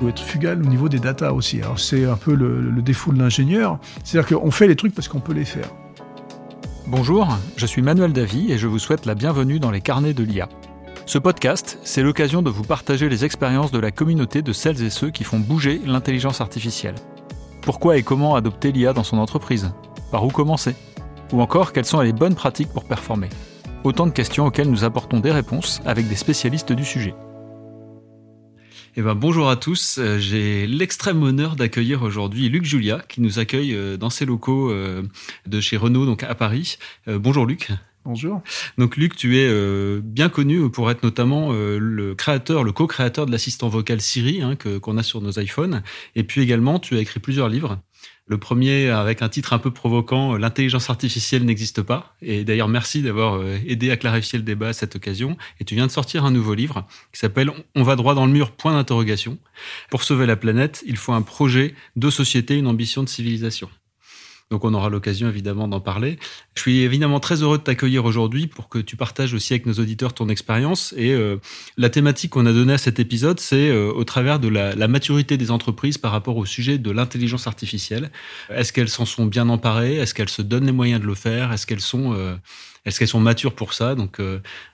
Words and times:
doit 0.00 0.10
être 0.10 0.22
fugal 0.22 0.62
au 0.62 0.66
niveau 0.66 0.88
des 0.88 0.98
datas 0.98 1.32
aussi. 1.32 1.60
Alors 1.62 1.78
c'est 1.78 2.04
un 2.04 2.16
peu 2.16 2.34
le, 2.34 2.60
le 2.60 2.82
défaut 2.82 3.12
de 3.12 3.18
l'ingénieur, 3.18 3.78
c'est-à-dire 4.04 4.38
qu'on 4.38 4.50
fait 4.50 4.66
les 4.66 4.76
trucs 4.76 4.94
parce 4.94 5.08
qu'on 5.08 5.20
peut 5.20 5.32
les 5.32 5.44
faire. 5.44 5.68
Bonjour, 6.86 7.36
je 7.56 7.66
suis 7.66 7.82
Manuel 7.82 8.12
Davy 8.12 8.50
et 8.50 8.58
je 8.58 8.66
vous 8.66 8.78
souhaite 8.78 9.04
la 9.04 9.14
bienvenue 9.14 9.60
dans 9.60 9.70
les 9.70 9.82
carnets 9.82 10.14
de 10.14 10.24
l'IA. 10.24 10.48
Ce 11.04 11.18
podcast, 11.18 11.78
c'est 11.84 12.02
l'occasion 12.02 12.42
de 12.42 12.50
vous 12.50 12.64
partager 12.64 13.08
les 13.08 13.24
expériences 13.24 13.70
de 13.70 13.78
la 13.78 13.90
communauté 13.90 14.42
de 14.42 14.52
celles 14.52 14.82
et 14.82 14.90
ceux 14.90 15.10
qui 15.10 15.24
font 15.24 15.38
bouger 15.38 15.80
l'intelligence 15.86 16.40
artificielle. 16.40 16.94
Pourquoi 17.62 17.96
et 17.96 18.02
comment 18.02 18.34
adopter 18.36 18.72
l'IA 18.72 18.92
dans 18.92 19.04
son 19.04 19.18
entreprise? 19.18 19.70
Par 20.10 20.24
où 20.24 20.28
commencer? 20.28 20.74
Ou 21.32 21.42
encore, 21.42 21.72
quelles 21.72 21.84
sont 21.84 22.00
les 22.00 22.14
bonnes 22.14 22.34
pratiques 22.34 22.72
pour 22.72 22.84
performer? 22.84 23.28
Autant 23.84 24.06
de 24.06 24.12
questions 24.12 24.46
auxquelles 24.46 24.70
nous 24.70 24.84
apportons 24.84 25.20
des 25.20 25.32
réponses 25.32 25.80
avec 25.84 26.08
des 26.08 26.16
spécialistes 26.16 26.72
du 26.72 26.84
sujet. 26.84 27.14
Eh 29.00 29.02
ben, 29.02 29.14
bonjour 29.14 29.48
à 29.48 29.54
tous. 29.54 29.98
Euh, 29.98 30.18
j'ai 30.18 30.66
l'extrême 30.66 31.22
honneur 31.22 31.54
d'accueillir 31.54 32.02
aujourd'hui 32.02 32.48
Luc 32.48 32.64
Julia, 32.64 33.00
qui 33.08 33.20
nous 33.20 33.38
accueille 33.38 33.72
euh, 33.72 33.96
dans 33.96 34.10
ses 34.10 34.26
locaux 34.26 34.72
euh, 34.72 35.04
de 35.46 35.60
chez 35.60 35.76
Renault, 35.76 36.04
donc 36.04 36.24
à 36.24 36.34
Paris. 36.34 36.78
Bonjour 37.06 37.46
Luc. 37.46 37.68
Bonjour. 38.04 38.42
Donc 38.76 38.96
Luc, 38.96 39.14
tu 39.14 39.38
es 39.38 40.00
bien 40.00 40.28
connu 40.28 40.68
pour 40.68 40.90
être 40.90 41.04
notamment 41.04 41.52
le 41.52 42.14
créateur, 42.16 42.64
le 42.64 42.72
co-créateur 42.72 43.26
de 43.26 43.30
l'assistant 43.30 43.68
vocal 43.68 44.00
Siri 44.00 44.42
hein, 44.42 44.56
que 44.56 44.78
qu'on 44.78 44.98
a 44.98 45.04
sur 45.04 45.20
nos 45.20 45.38
iPhones. 45.38 45.82
Et 46.16 46.24
puis 46.24 46.40
également, 46.40 46.80
tu 46.80 46.96
as 46.96 47.00
écrit 47.00 47.20
plusieurs 47.20 47.48
livres. 47.48 47.78
Le 48.28 48.36
premier 48.36 48.90
avec 48.90 49.22
un 49.22 49.30
titre 49.30 49.54
un 49.54 49.58
peu 49.58 49.70
provoquant, 49.70 50.34
euh, 50.34 50.38
L'intelligence 50.38 50.90
artificielle 50.90 51.46
n'existe 51.46 51.80
pas. 51.80 52.14
Et 52.20 52.44
d'ailleurs, 52.44 52.68
merci 52.68 53.00
d'avoir 53.00 53.36
euh, 53.36 53.56
aidé 53.66 53.90
à 53.90 53.96
clarifier 53.96 54.38
le 54.38 54.44
débat 54.44 54.68
à 54.68 54.72
cette 54.74 54.96
occasion. 54.96 55.38
Et 55.60 55.64
tu 55.64 55.74
viens 55.74 55.86
de 55.86 55.90
sortir 55.90 56.26
un 56.26 56.30
nouveau 56.30 56.54
livre 56.54 56.86
qui 57.12 57.20
s'appelle 57.20 57.50
On 57.74 57.82
va 57.82 57.96
droit 57.96 58.14
dans 58.14 58.26
le 58.26 58.32
mur, 58.32 58.50
point 58.50 58.72
d'interrogation. 58.72 59.38
Pour 59.90 60.02
sauver 60.02 60.26
la 60.26 60.36
planète, 60.36 60.84
il 60.86 60.98
faut 60.98 61.12
un 61.12 61.22
projet 61.22 61.74
de 61.96 62.10
société, 62.10 62.56
une 62.56 62.66
ambition 62.66 63.02
de 63.02 63.08
civilisation. 63.08 63.70
Donc 64.50 64.64
on 64.64 64.72
aura 64.72 64.88
l'occasion 64.88 65.28
évidemment 65.28 65.68
d'en 65.68 65.80
parler. 65.80 66.18
Je 66.54 66.62
suis 66.62 66.80
évidemment 66.80 67.20
très 67.20 67.42
heureux 67.42 67.58
de 67.58 67.62
t'accueillir 67.62 68.06
aujourd'hui 68.06 68.46
pour 68.46 68.70
que 68.70 68.78
tu 68.78 68.96
partages 68.96 69.34
aussi 69.34 69.52
avec 69.52 69.66
nos 69.66 69.74
auditeurs 69.74 70.14
ton 70.14 70.30
expérience. 70.30 70.94
Et 70.96 71.12
euh, 71.12 71.36
la 71.76 71.90
thématique 71.90 72.30
qu'on 72.30 72.46
a 72.46 72.52
donnée 72.52 72.72
à 72.72 72.78
cet 72.78 72.98
épisode, 72.98 73.40
c'est 73.40 73.68
euh, 73.68 73.92
au 73.92 74.04
travers 74.04 74.38
de 74.38 74.48
la, 74.48 74.74
la, 74.74 74.88
maturité 74.88 75.36
des 75.36 75.50
entreprises 75.50 75.98
par 75.98 76.12
rapport 76.12 76.38
au 76.38 76.46
sujet 76.46 76.78
de 76.78 76.90
l'intelligence 76.90 77.46
artificielle. 77.46 78.10
Est-ce 78.48 78.72
qu'elles 78.72 78.88
s'en 78.88 79.04
sont 79.04 79.26
bien 79.26 79.50
emparées? 79.50 79.96
Est-ce 79.96 80.14
qu'elles 80.14 80.30
se 80.30 80.40
donnent 80.40 80.66
les 80.66 80.72
moyens 80.72 81.02
de 81.02 81.06
le 81.06 81.14
faire? 81.14 81.52
Est-ce 81.52 81.66
qu'elles 81.66 81.80
sont, 81.80 82.14
euh, 82.14 82.34
est-ce 82.86 82.98
qu'elles 82.98 83.08
sont 83.08 83.20
matures 83.20 83.54
pour 83.54 83.74
ça? 83.74 83.94
Donc 83.94 84.18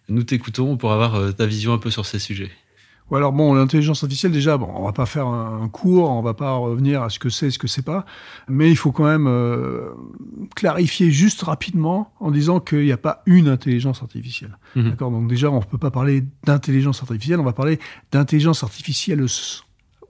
nous 0.09 0.23
t'écoutons 0.23 0.77
pour 0.77 0.93
avoir 0.93 1.35
ta 1.35 1.47
vision 1.47 1.73
un 1.73 1.79
peu 1.79 1.91
sur 1.91 2.07
ces 2.07 2.21
sujets. 2.21 2.51
Ou 3.11 3.17
alors 3.17 3.33
bon, 3.33 3.53
l'intelligence 3.53 4.03
artificielle 4.03 4.33
déjà, 4.33 4.57
bon, 4.57 4.71
on 4.75 4.85
va 4.85 4.93
pas 4.93 5.05
faire 5.05 5.27
un 5.27 5.69
cours, 5.69 6.11
on 6.11 6.23
va 6.23 6.33
pas 6.33 6.53
revenir 6.53 7.03
à 7.03 7.11
ce 7.11 7.19
que 7.19 7.29
c'est, 7.29 7.51
ce 7.51 7.59
que 7.59 7.69
c'est 7.69 7.85
pas, 7.85 8.07
mais 8.49 8.71
il 8.71 8.77
faut 8.77 8.93
quand 8.93 9.05
même 9.05 9.27
euh, 9.27 9.91
clarifier 10.55 11.11
juste 11.11 11.43
rapidement 11.43 12.13
en 12.19 12.31
disant 12.31 12.61
qu'il 12.61 12.85
n'y 12.85 12.93
a 12.93 12.97
pas 12.97 13.23
une 13.27 13.49
intelligence 13.49 14.03
artificielle. 14.03 14.57
Mhm. 14.75 14.91
D'accord? 14.91 15.11
Donc 15.11 15.29
déjà, 15.29 15.51
on 15.51 15.61
peut 15.61 15.77
pas 15.77 15.91
parler 15.91 16.25
d'intelligence 16.45 17.03
artificielle, 17.03 17.41
on 17.41 17.45
va 17.45 17.53
parler 17.53 17.79
d'intelligence 18.11 18.65
artificielle 18.65 19.23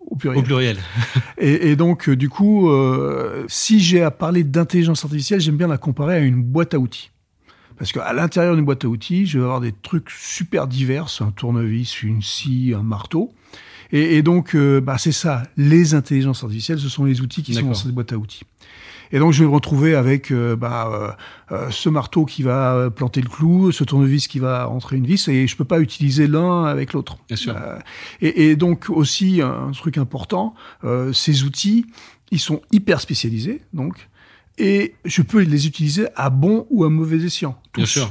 au 0.06 0.16
pluriel. 0.16 0.40
Au 0.40 0.46
pluriel. 0.46 0.76
et, 1.38 1.70
et, 1.70 1.76
donc, 1.76 2.08
du 2.08 2.28
coup, 2.28 2.70
euh, 2.70 3.44
si 3.48 3.80
j'ai 3.80 4.02
à 4.02 4.12
parler 4.12 4.44
d'intelligence 4.44 5.04
artificielle, 5.04 5.40
j'aime 5.40 5.56
bien 5.56 5.68
la 5.68 5.78
comparer 5.78 6.14
à 6.14 6.20
une 6.20 6.42
boîte 6.42 6.74
à 6.74 6.78
outils. 6.78 7.10
Parce 7.78 7.92
qu'à 7.92 8.12
l'intérieur 8.12 8.54
d'une 8.54 8.64
boîte 8.64 8.84
à 8.84 8.88
outils, 8.88 9.26
je 9.26 9.38
vais 9.38 9.44
avoir 9.44 9.60
des 9.60 9.72
trucs 9.72 10.10
super 10.10 10.66
divers, 10.66 11.06
un 11.20 11.30
tournevis, 11.30 12.02
une 12.02 12.22
scie, 12.22 12.72
un 12.76 12.82
marteau. 12.82 13.32
Et, 13.92 14.22
donc, 14.22 14.56
euh, 14.56 14.80
bah, 14.80 14.98
c'est 14.98 15.12
ça, 15.12 15.44
les 15.56 15.94
intelligences 15.94 16.42
artificielles, 16.42 16.80
ce 16.80 16.88
sont 16.88 17.04
les 17.04 17.20
outils 17.20 17.42
qui 17.44 17.54
sont 17.54 17.66
dans 17.66 17.74
cette 17.74 17.92
boîte 17.92 18.12
à 18.12 18.16
outils. 18.16 18.42
Et 19.12 19.20
donc, 19.20 19.32
je 19.32 19.44
vais 19.44 19.48
me 19.48 19.54
retrouver 19.54 19.94
avec 19.94 20.32
euh, 20.32 20.56
bah, 20.56 21.16
euh, 21.52 21.70
ce 21.70 21.88
marteau 21.88 22.24
qui 22.24 22.42
va 22.42 22.90
planter 22.90 23.20
le 23.20 23.28
clou, 23.28 23.70
ce 23.70 23.84
tournevis 23.84 24.26
qui 24.26 24.40
va 24.40 24.64
rentrer 24.64 24.96
une 24.96 25.06
vis, 25.06 25.28
et 25.28 25.46
je 25.46 25.56
peux 25.56 25.64
pas 25.64 25.78
utiliser 25.78 26.26
l'un 26.26 26.64
avec 26.64 26.92
l'autre. 26.92 27.18
Bien 27.28 27.36
sûr. 27.36 27.54
Et, 28.20 28.46
et, 28.46 28.56
donc, 28.56 28.90
aussi, 28.90 29.40
un 29.42 29.70
truc 29.70 29.98
important, 29.98 30.54
ces 31.12 31.44
outils, 31.44 31.86
ils 32.32 32.40
sont 32.40 32.62
hyper 32.72 33.00
spécialisés, 33.00 33.62
donc, 33.72 34.08
et 34.58 34.94
je 35.04 35.22
peux 35.22 35.40
les 35.40 35.66
utiliser 35.66 36.06
à 36.16 36.30
bon 36.30 36.66
ou 36.70 36.84
à 36.84 36.90
mauvais 36.90 37.24
escient. 37.24 37.60
Bien 37.74 37.86
sûr. 37.86 38.10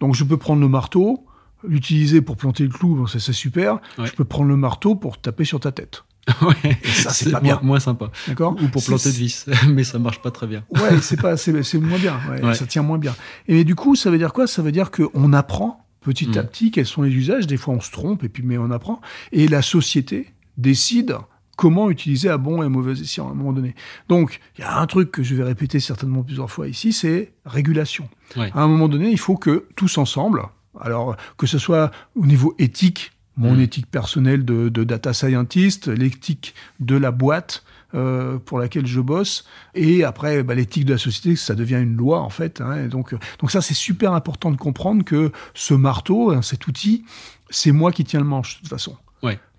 Donc 0.00 0.14
je 0.14 0.24
peux 0.24 0.36
prendre 0.36 0.60
le 0.60 0.68
marteau, 0.68 1.24
l'utiliser 1.66 2.20
pour 2.20 2.36
planter 2.36 2.64
le 2.64 2.68
clou, 2.68 2.96
bon, 2.96 3.06
ça 3.06 3.18
c'est 3.18 3.32
super. 3.32 3.78
Je 4.02 4.10
peux 4.12 4.24
prendre 4.24 4.48
le 4.48 4.56
marteau 4.56 4.94
pour 4.94 5.20
taper 5.20 5.44
sur 5.44 5.60
ta 5.60 5.72
tête. 5.72 6.04
ouais, 6.42 6.78
et 6.82 6.88
ça 6.88 7.10
c'est 7.10 7.30
pas 7.30 7.40
bien. 7.40 7.60
Moins, 7.62 7.78
sympa. 7.78 8.10
D'accord. 8.26 8.56
Ou 8.60 8.68
pour 8.68 8.84
planter 8.84 9.10
de 9.10 9.14
vis, 9.14 9.46
mais 9.68 9.84
ça 9.84 9.98
marche 9.98 10.20
pas 10.20 10.32
très 10.32 10.48
bien. 10.48 10.64
ouais, 10.74 11.00
c'est 11.00 11.20
pas, 11.20 11.36
c'est 11.36 11.78
moins 11.78 11.98
bien. 11.98 12.18
Ouais, 12.28 12.54
Ça 12.54 12.66
tient 12.66 12.82
moins 12.82 12.98
bien. 12.98 13.14
Et 13.46 13.62
du 13.62 13.74
coup, 13.74 13.94
ça 13.94 14.10
veut 14.10 14.18
dire 14.18 14.32
quoi? 14.32 14.46
Ça 14.46 14.60
veut 14.60 14.72
dire 14.72 14.90
qu'on 14.90 15.32
apprend 15.32 15.86
petit 16.00 16.36
à 16.38 16.42
mm. 16.42 16.46
petit 16.48 16.70
quels 16.72 16.86
sont 16.86 17.02
les 17.02 17.12
usages. 17.12 17.46
Des 17.46 17.56
fois, 17.56 17.74
on 17.74 17.80
se 17.80 17.92
trompe 17.92 18.24
et 18.24 18.28
puis 18.28 18.42
mais 18.42 18.58
on 18.58 18.70
apprend. 18.70 19.00
Et 19.30 19.46
la 19.46 19.62
société 19.62 20.32
décide 20.56 21.16
comment 21.56 21.90
utiliser 21.90 22.28
à 22.28 22.36
bon 22.36 22.62
et 22.62 22.68
mauvais 22.68 22.92
escient 22.92 23.28
à 23.28 23.32
un 23.32 23.34
moment 23.34 23.52
donné. 23.52 23.74
Donc, 24.08 24.40
il 24.56 24.60
y 24.60 24.64
a 24.64 24.78
un 24.78 24.86
truc 24.86 25.10
que 25.10 25.22
je 25.22 25.34
vais 25.34 25.42
répéter 25.42 25.80
certainement 25.80 26.22
plusieurs 26.22 26.50
fois 26.50 26.68
ici, 26.68 26.92
c'est 26.92 27.32
régulation. 27.44 28.08
À 28.36 28.62
un 28.62 28.68
moment 28.68 28.88
donné, 28.88 29.10
il 29.10 29.18
faut 29.18 29.36
que 29.36 29.66
tous 29.74 29.98
ensemble, 29.98 30.42
alors 30.80 31.16
que 31.38 31.46
ce 31.46 31.58
soit 31.58 31.90
au 32.14 32.26
niveau 32.26 32.54
éthique, 32.58 33.12
mon 33.36 33.54
mm. 33.54 33.60
éthique 33.60 33.90
personnelle 33.90 34.44
de, 34.44 34.84
data 34.84 35.12
scientist, 35.12 35.88
l'éthique 35.88 36.54
de 36.80 36.96
la 36.96 37.10
boîte, 37.10 37.64
euh, 37.94 38.38
pour 38.38 38.58
laquelle 38.58 38.86
je 38.86 39.00
bosse. 39.00 39.46
Et 39.74 40.04
après, 40.04 40.42
bah, 40.42 40.54
l'éthique 40.54 40.84
de 40.84 40.92
la 40.92 40.98
société, 40.98 41.36
ça 41.36 41.54
devient 41.54 41.80
une 41.80 41.96
loi 41.96 42.20
en 42.20 42.30
fait. 42.30 42.60
Hein, 42.60 42.88
donc, 42.88 43.14
donc 43.38 43.50
ça, 43.50 43.62
c'est 43.62 43.74
super 43.74 44.12
important 44.12 44.50
de 44.50 44.56
comprendre 44.56 45.04
que 45.04 45.30
ce 45.54 45.72
marteau, 45.72 46.30
hein, 46.30 46.42
cet 46.42 46.66
outil, 46.66 47.04
c'est 47.48 47.72
moi 47.72 47.92
qui 47.92 48.04
tiens 48.04 48.20
le 48.20 48.26
manche 48.26 48.56
de 48.56 48.60
toute 48.62 48.70
façon. 48.70 48.96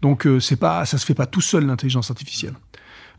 Donc 0.01 0.27
euh, 0.27 0.39
c'est 0.39 0.57
pas, 0.57 0.85
ça 0.85 0.97
se 0.97 1.05
fait 1.05 1.15
pas 1.15 1.25
tout 1.25 1.41
seul 1.41 1.65
l'intelligence 1.65 2.11
artificielle. 2.11 2.53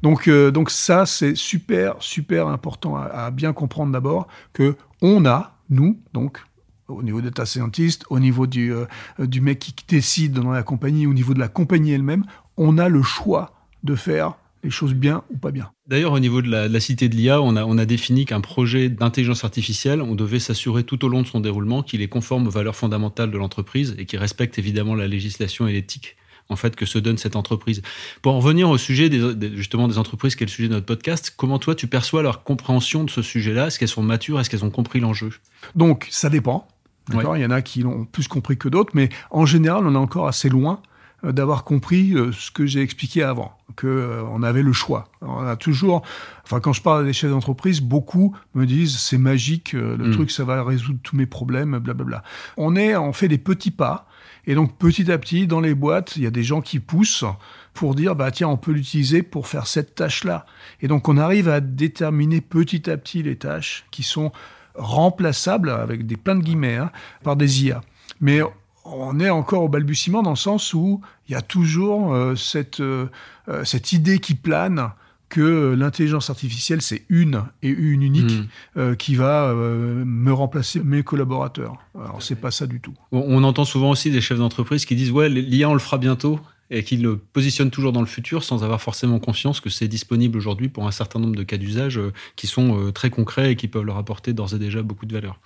Donc, 0.03 0.29
euh, 0.29 0.51
donc 0.51 0.71
ça, 0.71 1.07
c'est 1.07 1.35
super, 1.35 1.97
super 2.01 2.47
important 2.47 2.97
à, 2.97 3.31
bien 3.31 3.53
comprendre 3.53 3.93
d'abord 3.93 4.29
que 4.53 4.77
on 5.03 5.27
a, 5.27 5.59
nous, 5.71 6.01
donc, 6.15 6.39
au 6.87 7.03
niveau 7.03 7.21
data 7.21 7.45
scientist, 7.45 8.05
au 8.09 8.21
niveau 8.21 8.47
du, 8.47 8.73
euh, 8.73 8.87
du 9.19 9.41
mec 9.41 9.59
qui 9.59 9.75
décide 9.89 10.33
dans 10.33 10.53
la 10.53 10.63
compagnie, 10.63 11.07
au 11.07 11.15
niveau 11.15 11.35
de 11.35 11.41
la 11.41 11.49
compagnie 11.49 11.93
elle-même, 11.93 12.25
on 12.57 12.79
a 12.79 12.89
le 12.89 13.03
choix 13.03 13.55
de 13.83 13.95
faire 13.95 14.35
les 14.65 14.71
choses 14.71 14.95
bien 14.95 15.23
ou 15.31 15.37
pas 15.37 15.51
bien. 15.51 15.71
D'ailleurs, 15.87 16.13
au 16.13 16.21
niveau 16.21 16.43
de 16.43 16.49
la, 16.49 16.81
cité 16.81 17.09
de 17.09 17.15
l'IA, 17.15 17.41
on 17.43 17.57
a, 17.57 17.65
on 17.65 17.79
a 17.79 17.85
défini 17.85 18.25
qu'un 18.25 18.41
projet 18.41 18.89
d'intelligence 18.89 19.45
artificielle, 19.45 20.01
on 20.01 20.15
devait 20.15 20.41
s'assurer 20.41 20.85
tout 20.85 21.05
au 21.05 21.09
long 21.09 21.23
de 21.23 21.27
son 21.27 21.41
déroulement 21.41 21.83
qu'il 21.83 22.03
est 22.03 22.09
conforme 22.09 22.47
aux 22.47 22.51
valeurs 22.51 22.77
fondamentales 22.77 23.31
de 23.31 23.39
l'entreprise 23.39 23.95
et 23.99 24.07
qu'il 24.07 24.19
respecte 24.19 24.59
évidemment 24.59 24.95
la 24.95 25.07
législation 25.07 25.69
et 25.69 25.73
l'éthique 25.73 26.17
en 26.49 26.57
fait 26.57 26.77
que 26.77 26.87
se 26.87 26.99
donne 26.99 27.19
cette 27.19 27.37
entreprise. 27.37 27.83
Pour 28.23 28.35
en 28.35 28.41
revenir 28.41 28.71
au 28.71 28.79
sujet 28.79 29.09
des, 29.09 29.57
justement 29.57 29.89
des 29.89 29.99
entreprises, 29.99 30.35
qui 30.35 30.45
est 30.45 30.47
le 30.47 30.51
sujet 30.51 30.69
de 30.69 30.75
notre 30.75 30.87
podcast, 30.87 31.33
comment 31.37 31.59
toi 31.59 31.75
tu 31.75 31.87
perçois 31.87 32.23
leur 32.23 32.43
compréhension 32.43 33.05
de 33.05 33.11
ce 33.11 33.23
sujet-là? 33.23 33.67
Est-ce 33.67 33.79
qu'elles 33.79 33.89
sont 33.89 34.03
matures? 34.03 34.41
Est-ce 34.41 34.51
qu'elles 34.51 34.65
ont 34.65 34.71
compris 34.71 35.01
l'enjeu? 35.01 35.31
Donc 35.75 36.09
ça 36.11 36.31
dépend. 36.31 36.67
Il 37.13 37.41
y 37.41 37.47
en 37.47 37.51
a 37.51 37.63
qui 37.63 37.81
l'ont 37.81 38.05
plus 38.05 38.29
compris 38.29 38.59
que 38.59 38.69
d'autres, 38.69 38.93
mais 38.95 39.09
en 39.31 39.47
général, 39.47 39.87
on 39.87 39.95
est 39.95 39.99
encore 39.99 40.29
assez 40.29 40.49
loin 40.51 40.83
euh, 41.25 41.33
d'avoir 41.33 41.65
compris 41.65 42.13
euh, 42.13 42.33
ce 42.33 42.51
que 42.51 42.67
j'ai 42.67 42.81
expliqué 42.81 43.23
avant, 43.23 43.53
que 43.77 43.87
euh, 43.87 44.23
on 44.31 44.43
avait 44.43 44.63
le 44.63 44.73
choix. 44.73 45.09
On 45.21 45.47
a 45.47 45.57
toujours, 45.57 46.03
enfin 46.45 46.61
quand 46.61 46.73
je 46.73 46.83
parle 46.83 47.05
des 47.05 47.13
chefs 47.13 47.31
d'entreprise, 47.31 47.81
beaucoup 47.81 48.37
me 48.55 48.67
disent 48.67 48.99
c'est 48.99 49.19
magique, 49.19 49.73
le 49.73 49.97
mm. 49.97 50.13
truc 50.13 50.31
ça 50.31 50.45
va 50.45 50.63
résoudre 50.63 51.01
tous 51.03 51.17
mes 51.17 51.27
problèmes, 51.27 51.79
blablabla. 51.79 52.23
On 52.57 52.77
est, 52.77 52.97
on 52.97 53.13
fait 53.13 53.29
des 53.29 53.39
petits 53.39 53.71
pas 53.71 54.07
et 54.49 54.55
donc 54.55 54.77
petit 54.79 55.13
à 55.13 55.19
petit, 55.19 55.47
dans 55.47 55.61
les 55.61 55.75
boîtes, 55.75 56.17
il 56.17 56.23
y 56.23 56.27
a 56.27 56.31
des 56.31 56.43
gens 56.43 56.63
qui 56.63 56.81
poussent 56.81 57.27
pour 57.75 57.95
dire 57.95 58.17
bah 58.17 58.31
tiens, 58.31 58.49
on 58.49 58.57
peut 58.57 58.73
l'utiliser 58.73 59.23
pour 59.23 59.47
faire 59.47 59.67
cette 59.67 59.95
tâche-là. 59.95 60.47
Et 60.81 60.89
donc 60.89 61.07
on 61.07 61.19
arrive 61.19 61.51
à 61.51 61.61
déterminer 61.61 62.41
petit 62.41 62.89
à 62.89 62.97
petit 62.97 63.23
les 63.23 63.37
tâches 63.37 63.85
qui 63.91 64.03
sont 64.03 64.33
remplaçables 64.75 65.69
avec 65.69 66.07
des 66.07 66.17
plein 66.17 66.35
de 66.35 66.43
guillemets 66.43 66.77
hein, 66.77 66.91
par 67.23 67.37
des 67.37 67.67
IA. 67.67 67.83
Mais 68.23 68.41
on 68.87 69.21
est 69.21 69.29
encore 69.29 69.65
au 69.65 69.69
balbutiement 69.69 70.23
dans 70.23 70.31
le 70.31 70.37
sens 70.37 70.73
où 70.73 71.03
il 71.29 71.33
y 71.33 71.35
a 71.35 71.43
toujours 71.43 72.15
euh, 72.15 72.35
cette, 72.35 72.81
euh, 72.81 73.11
euh, 73.51 73.65
cette 73.65 73.93
idée 73.93 74.19
qui 74.19 74.35
plane 74.35 74.93
que 75.29 75.75
l'intelligence 75.79 76.31
artificielle, 76.31 76.83
c'est 76.83 77.03
une 77.09 77.45
et 77.63 77.69
une 77.69 78.03
unique 78.03 78.33
hmm. 78.33 78.47
euh, 78.79 78.95
qui 78.95 79.15
va 79.15 79.51
euh, 79.51 80.05
me 80.05 80.33
remplacer 80.33 80.81
mes 80.81 81.03
collaborateurs. 81.03 81.79
Alors, 81.95 82.23
c'est 82.23 82.41
pas 82.41 82.51
ça 82.51 82.67
du 82.67 82.81
tout. 82.81 82.95
On, 83.13 83.43
entend 83.45 83.65
souvent 83.65 83.91
aussi 83.91 84.11
des 84.11 84.21
chefs 84.21 84.39
d'entreprise 84.39 84.85
qui 84.85 84.97
disent 84.97 85.11
Ouais, 85.11 85.29
l'IA, 85.29 85.69
on 85.69 85.75
le 85.75 85.79
fera 85.79 85.99
bientôt 85.99 86.41
et 86.71 86.83
qui 86.83 86.99
le 86.99 87.17
positionnent 87.17 87.71
toujours 87.71 87.93
dans 87.93 88.01
le 88.01 88.07
futur 88.07 88.45
sans 88.45 88.63
avoir 88.63 88.83
forcément 88.83 89.19
conscience 89.19 89.61
que 89.61 89.71
c'est 89.71 89.89
disponible 89.89 90.37
aujourd'hui 90.37 90.69
pour 90.69 90.87
un 90.87 90.91
certain 90.91 91.19
nombre 91.19 91.35
de 91.35 91.43
cas 91.43 91.57
d'usage 91.57 91.99
euh, 91.99 92.13
qui 92.37 92.47
sont 92.47 92.93
très 92.93 93.09
concrets 93.09 93.53
et 93.53 93.57
qui 93.57 93.69
peuvent 93.69 93.85
leur 93.85 93.97
apporter 93.97 94.35
d'ores 94.35 94.55
et 94.55 94.59
déjà 94.59 94.83
beaucoup 94.83 95.07
de 95.07 95.15
valeur. 95.15 95.41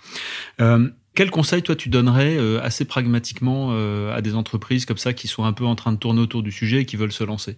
quel 1.15 1.31
conseil, 1.31 1.61
toi, 1.61 1.75
tu 1.75 1.89
donnerais 1.89 2.37
assez 2.59 2.85
pragmatiquement 2.85 3.71
à 4.11 4.21
des 4.21 4.35
entreprises 4.35 4.85
comme 4.85 4.97
ça 4.97 5.13
qui 5.13 5.27
sont 5.27 5.45
un 5.45 5.53
peu 5.53 5.65
en 5.65 5.75
train 5.75 5.91
de 5.91 5.97
tourner 5.97 6.21
autour 6.21 6.43
du 6.43 6.51
sujet 6.51 6.81
et 6.81 6.85
qui 6.85 6.97
veulent 6.97 7.13
se 7.13 7.23
lancer? 7.23 7.57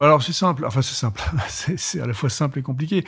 Alors 0.00 0.22
c'est 0.22 0.32
simple, 0.32 0.64
enfin 0.66 0.82
c'est 0.82 0.94
simple, 0.94 1.22
c'est 1.48 2.00
à 2.00 2.06
la 2.06 2.12
fois 2.12 2.28
simple 2.28 2.58
et 2.58 2.62
compliqué. 2.62 3.04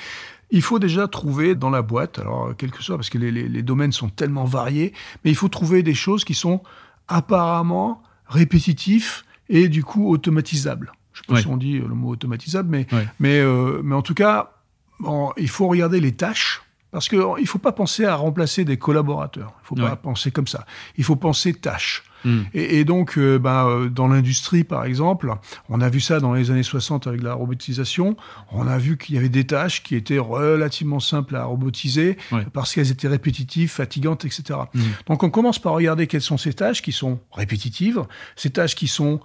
Il 0.51 0.63
faut 0.63 0.79
déjà 0.79 1.07
trouver 1.07 1.55
dans 1.55 1.69
la 1.69 1.83
boîte, 1.83 2.19
alors 2.19 2.55
quel 2.57 2.71
que 2.71 2.83
soit, 2.83 2.97
parce 2.97 3.11
que 3.11 3.19
les, 3.19 3.31
les, 3.31 3.63
domaines 3.63 3.93
sont 3.93 4.09
tellement 4.09 4.45
variés, 4.45 4.95
mais 5.23 5.31
il 5.31 5.37
faut 5.37 5.49
trouver 5.49 5.83
des 5.83 5.93
choses 5.93 6.25
qui 6.25 6.33
sont 6.33 6.63
apparemment 7.07 8.03
répétitifs 8.27 9.27
et 9.51 9.69
du 9.69 9.85
coup 9.85 10.09
automatisables. 10.11 10.93
Je 11.13 11.21
sais 11.21 11.27
pas 11.27 11.41
si 11.41 11.47
on 11.49 11.57
dit 11.57 11.79
le 11.79 11.89
mot 11.89 12.11
automatisable, 12.11 12.69
mais, 12.71 12.87
mais, 13.19 13.41
euh, 13.41 13.81
mais 13.83 13.95
en 13.95 14.03
tout 14.03 14.15
cas, 14.15 14.53
bon, 15.01 15.33
il 15.37 15.49
faut 15.49 15.67
regarder 15.67 16.01
les 16.01 16.13
tâches 16.13 16.63
parce 16.91 17.09
qu'il 17.09 17.19
ne 17.19 17.45
faut 17.45 17.59
pas 17.59 17.73
penser 17.73 18.05
à 18.05 18.15
remplacer 18.15 18.65
des 18.65 18.79
collaborateurs. 18.79 19.53
Il 19.57 19.63
ne 19.63 19.67
faut 19.67 19.89
pas 19.89 19.97
penser 19.97 20.31
comme 20.31 20.47
ça. 20.47 20.65
Il 20.97 21.05
faut 21.05 21.17
penser 21.17 21.53
tâches. 21.55 22.05
Hmm. 22.25 22.43
Et, 22.55 22.85
donc, 22.85 23.19
euh, 23.19 23.39
bah, 23.39 23.67
euh, 23.67 23.89
dans 23.89 24.09
l'industrie, 24.09 24.65
par 24.65 24.85
exemple, 24.85 25.33
on 25.69 25.81
a 25.81 25.89
vu 25.89 26.01
ça 26.01 26.21
dans 26.21 26.33
les 26.33 26.51
années 26.51 26.63
60 26.63 27.07
avec 27.07 27.23
la 27.23 27.35
robotisation. 27.35 28.17
On 28.53 28.67
a 28.67 28.79
vu 28.79 28.97
qu'il 28.97 29.15
y 29.15 29.19
avait 29.19 29.29
des 29.29 29.45
tâches 29.45 29.83
qui 29.83 29.95
étaient 29.95 30.19
relativement 30.19 31.01
simples 31.01 31.37
à 31.37 31.45
robotiser 31.45 32.17
parce 32.53 32.75
qu'elles 32.75 32.91
étaient 32.91 33.09
répétitives, 33.09 33.71
fatigantes, 33.71 34.25
etc. 34.25 34.61
Hmm. 34.75 34.81
Donc, 35.07 35.23
on 35.23 35.31
commence 35.31 35.59
par 35.59 35.73
regarder 35.73 36.07
quelles 36.07 36.23
sont 36.23 36.39
ces 36.39 36.53
tâches 36.53 36.83
qui 36.83 36.93
sont 36.93 37.21
répétitives, 37.33 38.03
ces 38.37 38.51
tâches 38.51 38.75
qui 38.75 38.89
sont 38.89 39.21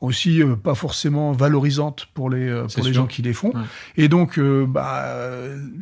aussi 0.00 0.42
euh, 0.42 0.56
pas 0.56 0.74
forcément 0.74 1.32
valorisantes 1.32 2.06
pour 2.14 2.30
les 2.30 2.48
euh, 2.48 2.66
pour 2.66 2.84
les 2.84 2.92
gens 2.92 3.06
qui 3.06 3.22
les 3.22 3.32
font 3.32 3.52
et 3.96 4.08
donc 4.08 4.38
euh, 4.38 4.66
bah 4.66 5.04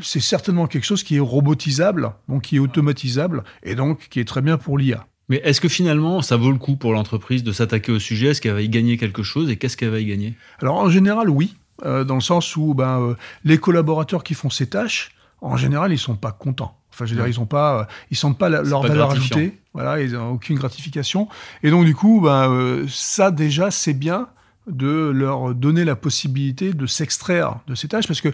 c'est 0.00 0.20
certainement 0.20 0.67
quelque 0.67 0.85
chose 0.85 1.02
qui 1.02 1.17
est 1.17 1.20
robotisable 1.20 2.12
donc 2.29 2.43
qui 2.43 2.56
est 2.56 2.59
automatisable 2.59 3.44
et 3.62 3.75
donc 3.75 4.09
qui 4.09 4.20
est 4.20 4.25
très 4.25 4.43
bien 4.43 4.56
pour 4.56 4.79
l'IA 4.79 5.06
mais 5.28 5.40
est-ce 5.44 5.61
que 5.61 5.69
finalement 5.69 6.23
ça 6.23 6.37
vaut 6.37 6.50
le 6.50 6.58
coup 6.58 6.76
pour 6.76 6.93
l'entreprise 6.93 7.43
de 7.43 7.52
s'attaquer 7.52 7.93
au 7.93 7.99
sujet? 7.99 8.28
Est-ce 8.28 8.40
qu'elle 8.40 8.55
va 8.55 8.62
y 8.62 8.69
gagner 8.69 8.96
quelque 8.96 9.23
chose 9.23 9.50
et 9.50 9.56
qu'est-ce 9.56 9.76
qu'elle 9.76 9.90
va 9.90 10.00
y 10.00 10.06
gagner? 10.06 10.34
Alors 10.61 10.76
en 10.76 10.88
général 10.88 11.31
oui. 11.31 11.56
Dans 11.84 12.14
le 12.14 12.23
sens 12.23 12.56
où 12.56 12.73
ben 12.73 13.17
les 13.44 13.58
collaborateurs 13.58 14.25
qui 14.25 14.32
font 14.32 14.49
ces 14.49 14.67
tâches 14.67 15.11
en 15.43 15.58
général 15.58 15.93
ils 15.93 15.99
sont 15.99 16.17
pas 16.17 16.32
contents. 16.32 16.78
Enfin, 16.96 17.05
je 17.05 17.11
veux 17.11 17.20
dire, 17.20 17.28
ils 17.28 17.38
ont 17.40 17.46
pas, 17.46 17.81
euh, 17.81 17.84
ils 18.11 18.17
sentent 18.17 18.38
pas 18.38 18.49
leur 18.49 18.81
valeur 18.81 19.11
ajoutée. 19.11 19.61
Voilà, 19.75 20.00
ils 20.00 20.12
n'ont 20.12 20.31
aucune 20.31 20.56
gratification. 20.56 21.28
Et 21.62 21.70
donc, 21.70 21.84
du 21.84 21.94
coup, 21.94 22.23
ben, 22.23 22.50
euh, 22.50 22.87
ça 22.88 23.31
déjà, 23.31 23.70
c'est 23.70 23.93
bien 23.93 24.28
de 24.67 25.11
leur 25.14 25.55
donner 25.55 25.84
la 25.84 25.94
possibilité 25.94 26.73
de 26.73 26.87
s'extraire 26.87 27.58
de 27.67 27.75
ces 27.75 27.87
tâches 27.87 28.06
parce 28.06 28.23
que 28.23 28.28
euh, 28.28 28.32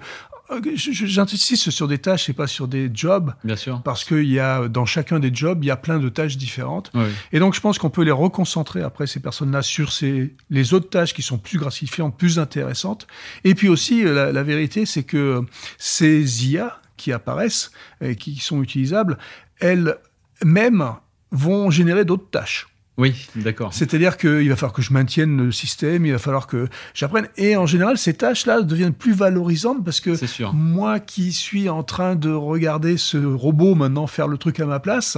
j'insiste 0.75 1.71
sur 1.71 1.89
des 1.89 1.99
tâches 1.99 2.29
et 2.29 2.33
pas 2.33 2.47
sur 2.47 2.69
des 2.69 2.91
jobs. 2.93 3.33
Bien 3.45 3.57
sûr. 3.57 3.83
Parce 3.83 4.05
qu'il 4.05 4.31
y 4.31 4.39
a, 4.39 4.69
dans 4.69 4.87
chacun 4.87 5.19
des 5.19 5.35
jobs, 5.35 5.63
il 5.63 5.67
y 5.67 5.71
a 5.71 5.77
plein 5.77 5.99
de 5.99 6.09
tâches 6.09 6.37
différentes. 6.37 6.93
Et 7.33 7.39
donc, 7.39 7.55
je 7.55 7.61
pense 7.61 7.79
qu'on 7.79 7.91
peut 7.91 8.03
les 8.03 8.11
reconcentrer 8.11 8.83
après 8.83 9.07
ces 9.07 9.21
personnes-là 9.21 9.63
sur 9.63 9.93
ces, 9.93 10.35
les 10.51 10.75
autres 10.75 10.91
tâches 10.91 11.15
qui 11.15 11.23
sont 11.23 11.39
plus 11.39 11.59
gratifiantes, 11.59 12.17
plus 12.17 12.39
intéressantes. 12.39 13.07
Et 13.45 13.55
puis 13.55 13.69
aussi, 13.69 14.03
la, 14.03 14.33
la 14.33 14.43
vérité, 14.43 14.87
c'est 14.87 15.05
que 15.05 15.43
ces 15.79 16.49
IA, 16.49 16.79
qui 16.97 17.13
apparaissent 17.13 17.73
et 18.01 18.15
qui 18.15 18.37
sont 18.37 18.63
utilisables, 18.63 19.19
elles-mêmes 19.59 20.93
vont 21.33 21.71
générer 21.71 22.05
d'autres 22.05 22.31
tâches. 22.31 22.69
Oui, 22.99 23.27
d'accord. 23.37 23.73
C'est-à-dire 23.73 24.19
qu'il 24.19 24.49
va 24.50 24.56
falloir 24.56 24.75
que 24.75 24.83
je 24.83 24.93
maintienne 24.93 25.47
le 25.47 25.50
système, 25.50 26.05
il 26.05 26.12
va 26.12 26.19
falloir 26.19 26.47
que 26.47 26.69
j'apprenne. 26.93 27.27
Et 27.39 27.56
en 27.56 27.65
général, 27.65 27.97
ces 27.97 28.12
tâches-là 28.12 28.61
deviennent 28.61 28.93
plus 28.93 29.15
valorisantes 29.15 29.83
parce 29.83 30.00
que 30.00 30.12
moi 30.53 31.00
qui 31.00 31.33
suis 31.33 31.71
en 31.71 31.85
train 31.85 32.17
de 32.17 32.31
regarder 32.31 32.99
ce 32.99 33.17
robot 33.17 33.75
maintenant 33.75 34.06
faire 34.06 34.29
le 34.29 34.37
truc 34.37 34.61
à 34.61 34.67
ma 34.67 34.79
place, 34.79 35.17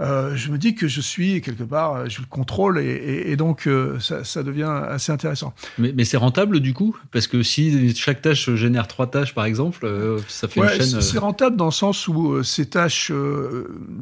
euh, 0.00 0.36
je 0.36 0.50
me 0.50 0.58
dis 0.58 0.74
que 0.74 0.88
je 0.88 1.00
suis 1.00 1.40
quelque 1.40 1.62
part, 1.62 1.94
euh, 1.94 2.04
je 2.08 2.20
le 2.20 2.26
contrôle 2.26 2.78
et, 2.78 3.36
donc 3.36 3.66
euh, 3.66 3.98
ça, 4.00 4.42
devient 4.42 4.70
assez 4.88 5.12
intéressant. 5.12 5.54
Mais, 5.78 6.04
c'est 6.04 6.16
rentable 6.16 6.60
du 6.60 6.74
coup? 6.74 6.96
Parce 7.12 7.26
que 7.26 7.42
si 7.42 7.94
chaque 7.94 8.22
tâche 8.22 8.50
génère 8.54 8.86
trois 8.86 9.10
tâches 9.10 9.34
par 9.34 9.44
exemple, 9.44 9.88
ça 10.28 10.48
fait 10.48 10.60
une 10.60 10.68
chaîne. 10.68 11.00
C'est 11.00 11.18
rentable 11.18 11.56
dans 11.56 11.66
le 11.66 11.70
sens 11.70 12.08
où 12.08 12.42
ces 12.42 12.66
tâches 12.66 13.12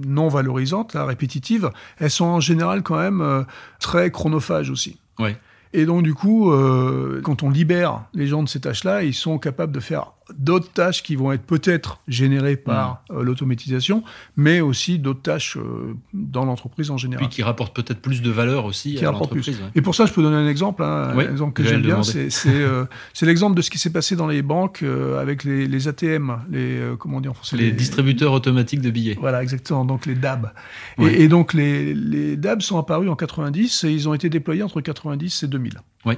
non 0.06 0.28
valorisantes, 0.28 0.93
répétitives, 0.94 1.70
elles 1.99 2.10
sont 2.10 2.25
en 2.25 2.40
général 2.40 2.82
quand 2.82 2.99
même 2.99 3.44
très 3.81 4.10
chronophages 4.10 4.70
aussi. 4.70 4.99
Ouais. 5.19 5.37
Et 5.76 5.84
donc, 5.84 6.02
du 6.02 6.14
coup, 6.14 6.50
euh, 6.50 7.20
quand 7.22 7.42
on 7.42 7.50
libère 7.50 8.04
les 8.14 8.26
gens 8.26 8.42
de 8.42 8.49
ces 8.49 8.60
tâches-là, 8.60 9.02
ils 9.02 9.12
sont 9.12 9.38
capables 9.38 9.72
de 9.72 9.81
faire 9.81 10.12
d'autres 10.37 10.73
tâches 10.73 11.02
qui 11.02 11.17
vont 11.17 11.32
être 11.32 11.43
peut-être 11.43 12.00
générées 12.08 12.56
par 12.56 13.05
mmh. 13.11 13.17
euh, 13.17 13.23
l'automatisation, 13.23 14.02
mais 14.37 14.61
aussi 14.61 14.99
d'autres 14.99 15.23
tâches 15.23 15.56
euh, 15.56 15.94
dans 16.12 16.44
l'entreprise 16.44 16.90
en 16.90 16.96
général. 16.96 17.26
Puis 17.26 17.37
qui 17.37 17.43
rapportent 17.43 17.75
peut-être 17.75 18.00
plus 18.00 18.23
de 18.23 18.31
valeur 18.31 18.64
aussi 18.64 18.99
à 18.99 19.11
l'entreprise. 19.12 19.61
Et 19.75 19.82
pour 19.82 19.94
ça, 19.94 20.06
je 20.06 20.12
peux 20.12 20.23
donner 20.23 20.37
un 20.37 20.49
exemple, 20.49 20.82
hein, 20.82 21.14
un 21.17 21.31
exemple 21.31 21.52
que 21.52 21.64
j'aime 21.64 21.82
bien, 21.82 22.02
c'est 22.02 23.26
l'exemple 23.26 23.56
de 23.56 23.62
ce 23.62 23.70
qui 23.70 23.78
s'est 23.78 23.90
passé 23.90 24.17
dans 24.17 24.26
les 24.26 24.43
banques 24.43 24.82
avec 25.19 25.44
les, 25.44 25.88
ATM, 25.88 26.38
les 26.50 26.81
comment 26.99 27.20
dire 27.20 27.32
en 27.32 27.34
français 27.34 27.56
Les, 27.56 27.73
distributeurs 27.73 28.32
automatiques 28.32 28.81
de 28.81 28.90
billets. 28.90 29.17
Voilà, 29.20 29.43
exactement. 29.43 29.84
Donc 29.84 30.06
les 30.06 30.14
DAB. 30.14 30.50
Et, 30.99 31.28
donc 31.28 31.55
les, 31.55 31.94
les 31.94 32.37
DAB 32.37 32.62
sont 32.62 32.78
apparus 32.78 33.08
en 33.08 33.17
90 33.17 33.84
et 33.84 33.90
ils 33.90 34.08
ont 34.08 34.14
été 34.14 34.28
déployés 34.28 34.62
entre 34.62 34.81
90 34.81 35.43
et 35.43 35.46
2000. 35.46 35.81
Oui. 36.06 36.14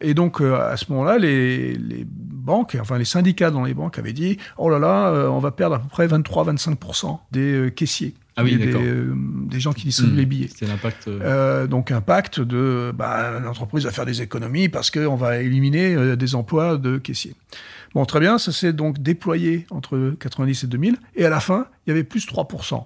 Et 0.00 0.14
donc, 0.14 0.40
euh, 0.40 0.58
à 0.58 0.76
ce 0.76 0.86
moment-là, 0.90 1.18
les, 1.18 1.76
banques, 2.08 2.76
enfin 2.80 2.98
les 2.98 3.04
syndicats 3.04 3.50
dans 3.50 3.64
les 3.64 3.74
banques 3.74 3.98
avaient 3.98 4.14
dit 4.14 4.38
Oh 4.56 4.70
là 4.70 4.78
là, 4.78 5.08
euh, 5.08 5.28
on 5.28 5.38
va 5.38 5.50
perdre 5.50 5.76
à 5.76 5.78
peu 5.78 5.88
près 5.88 6.06
23-25% 6.06 7.18
des 7.30 7.52
euh, 7.52 7.70
caissiers. 7.70 8.14
Ah 8.36 8.42
oui, 8.42 8.56
des, 8.56 8.74
des, 9.46 9.60
gens 9.60 9.72
qui 9.72 9.84
distribuent 9.84 10.14
hmm. 10.14 10.16
les 10.16 10.26
billets. 10.26 10.50
C'est 10.52 10.66
l'impact. 10.66 11.08
donc, 11.68 11.92
impact 11.92 12.40
de 12.40 12.92
bah, 12.92 13.38
l'entreprise 13.38 13.84
va 13.84 13.92
faire 13.92 14.06
des 14.06 14.22
économies 14.22 14.68
parce 14.68 14.90
qu'on 14.90 15.14
va 15.14 15.38
éliminer 15.38 16.16
des 16.16 16.34
emplois 16.34 16.76
de 16.76 16.98
caissiers. 16.98 17.36
Bon, 17.94 18.04
très 18.04 18.18
bien, 18.18 18.38
ça 18.38 18.50
s'est 18.50 18.72
donc 18.72 19.00
déployé 19.00 19.66
entre 19.70 20.16
90 20.18 20.64
et 20.64 20.66
2000. 20.66 20.96
Et 21.14 21.24
à 21.24 21.30
la 21.30 21.38
fin, 21.38 21.66
il 21.86 21.90
y 21.90 21.92
avait 21.92 22.02
plus 22.02 22.26
3% 22.26 22.84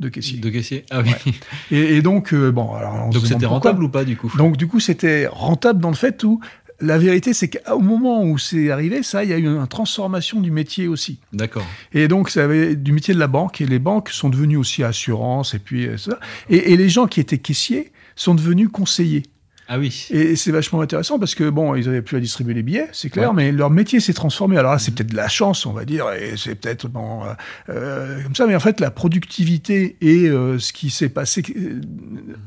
de 0.00 0.08
caissier. 0.08 0.38
De 0.38 0.50
caissier, 0.50 0.84
ah 0.90 1.02
oui. 1.02 1.34
Et, 1.70 2.02
donc, 2.02 2.34
euh, 2.34 2.50
bon, 2.50 2.74
alors. 2.74 3.08
donc 3.10 3.26
c'était 3.26 3.46
rentable 3.46 3.82
ou 3.84 3.88
pas 3.88 4.04
du 4.04 4.16
coup? 4.16 4.30
Donc 4.36 4.56
du 4.56 4.66
coup, 4.66 4.80
c'était 4.80 5.26
rentable 5.26 5.80
dans 5.80 5.88
le 5.90 5.96
fait 5.96 6.22
où 6.24 6.40
la 6.80 6.98
vérité, 6.98 7.32
c'est 7.32 7.48
qu'au 7.48 7.80
moment 7.80 8.22
où 8.22 8.36
c'est 8.36 8.70
arrivé, 8.70 9.02
ça, 9.02 9.24
il 9.24 9.30
y 9.30 9.32
a 9.32 9.38
eu 9.38 9.46
une 9.46 9.66
transformation 9.66 10.40
du 10.40 10.50
métier 10.50 10.88
aussi. 10.88 11.18
D'accord. 11.32 11.66
Et 11.94 12.06
donc, 12.06 12.28
ça 12.28 12.44
avait 12.44 12.76
du 12.76 12.92
métier 12.92 13.14
de 13.14 13.18
la 13.18 13.28
banque, 13.28 13.62
et 13.62 13.66
les 13.66 13.78
banques 13.78 14.10
sont 14.10 14.28
devenues 14.28 14.58
aussi 14.58 14.84
assurances, 14.84 15.54
et 15.54 15.58
puis 15.58 15.88
ça. 15.96 16.18
Et, 16.50 16.72
et 16.72 16.76
les 16.76 16.90
gens 16.90 17.06
qui 17.06 17.20
étaient 17.20 17.38
caissiers 17.38 17.92
sont 18.14 18.34
devenus 18.34 18.68
conseillers. 18.70 19.22
Ah 19.68 19.78
oui. 19.78 20.06
Et 20.10 20.36
c'est 20.36 20.52
vachement 20.52 20.80
intéressant 20.80 21.18
parce 21.18 21.34
que 21.34 21.50
bon, 21.50 21.74
ils 21.74 21.88
avaient 21.88 22.02
plus 22.02 22.16
à 22.16 22.20
distribuer 22.20 22.54
les 22.54 22.62
billets, 22.62 22.88
c'est 22.92 23.10
clair, 23.10 23.34
mais 23.34 23.50
leur 23.50 23.70
métier 23.70 23.98
s'est 23.98 24.12
transformé. 24.12 24.56
Alors 24.56 24.72
là, 24.72 24.78
c'est 24.78 24.94
peut-être 24.94 25.10
de 25.10 25.16
la 25.16 25.28
chance, 25.28 25.66
on 25.66 25.72
va 25.72 25.84
dire, 25.84 26.06
et 26.12 26.34
c'est 26.36 26.54
peut-être 26.54 26.86
bon 26.88 27.24
euh, 27.24 27.32
euh, 27.70 28.22
comme 28.22 28.34
ça, 28.36 28.46
mais 28.46 28.54
en 28.54 28.60
fait, 28.60 28.78
la 28.78 28.92
productivité 28.92 29.96
et 30.00 30.28
euh, 30.28 30.60
ce 30.60 30.72
qui 30.72 30.90
s'est 30.90 31.08
passé 31.08 31.42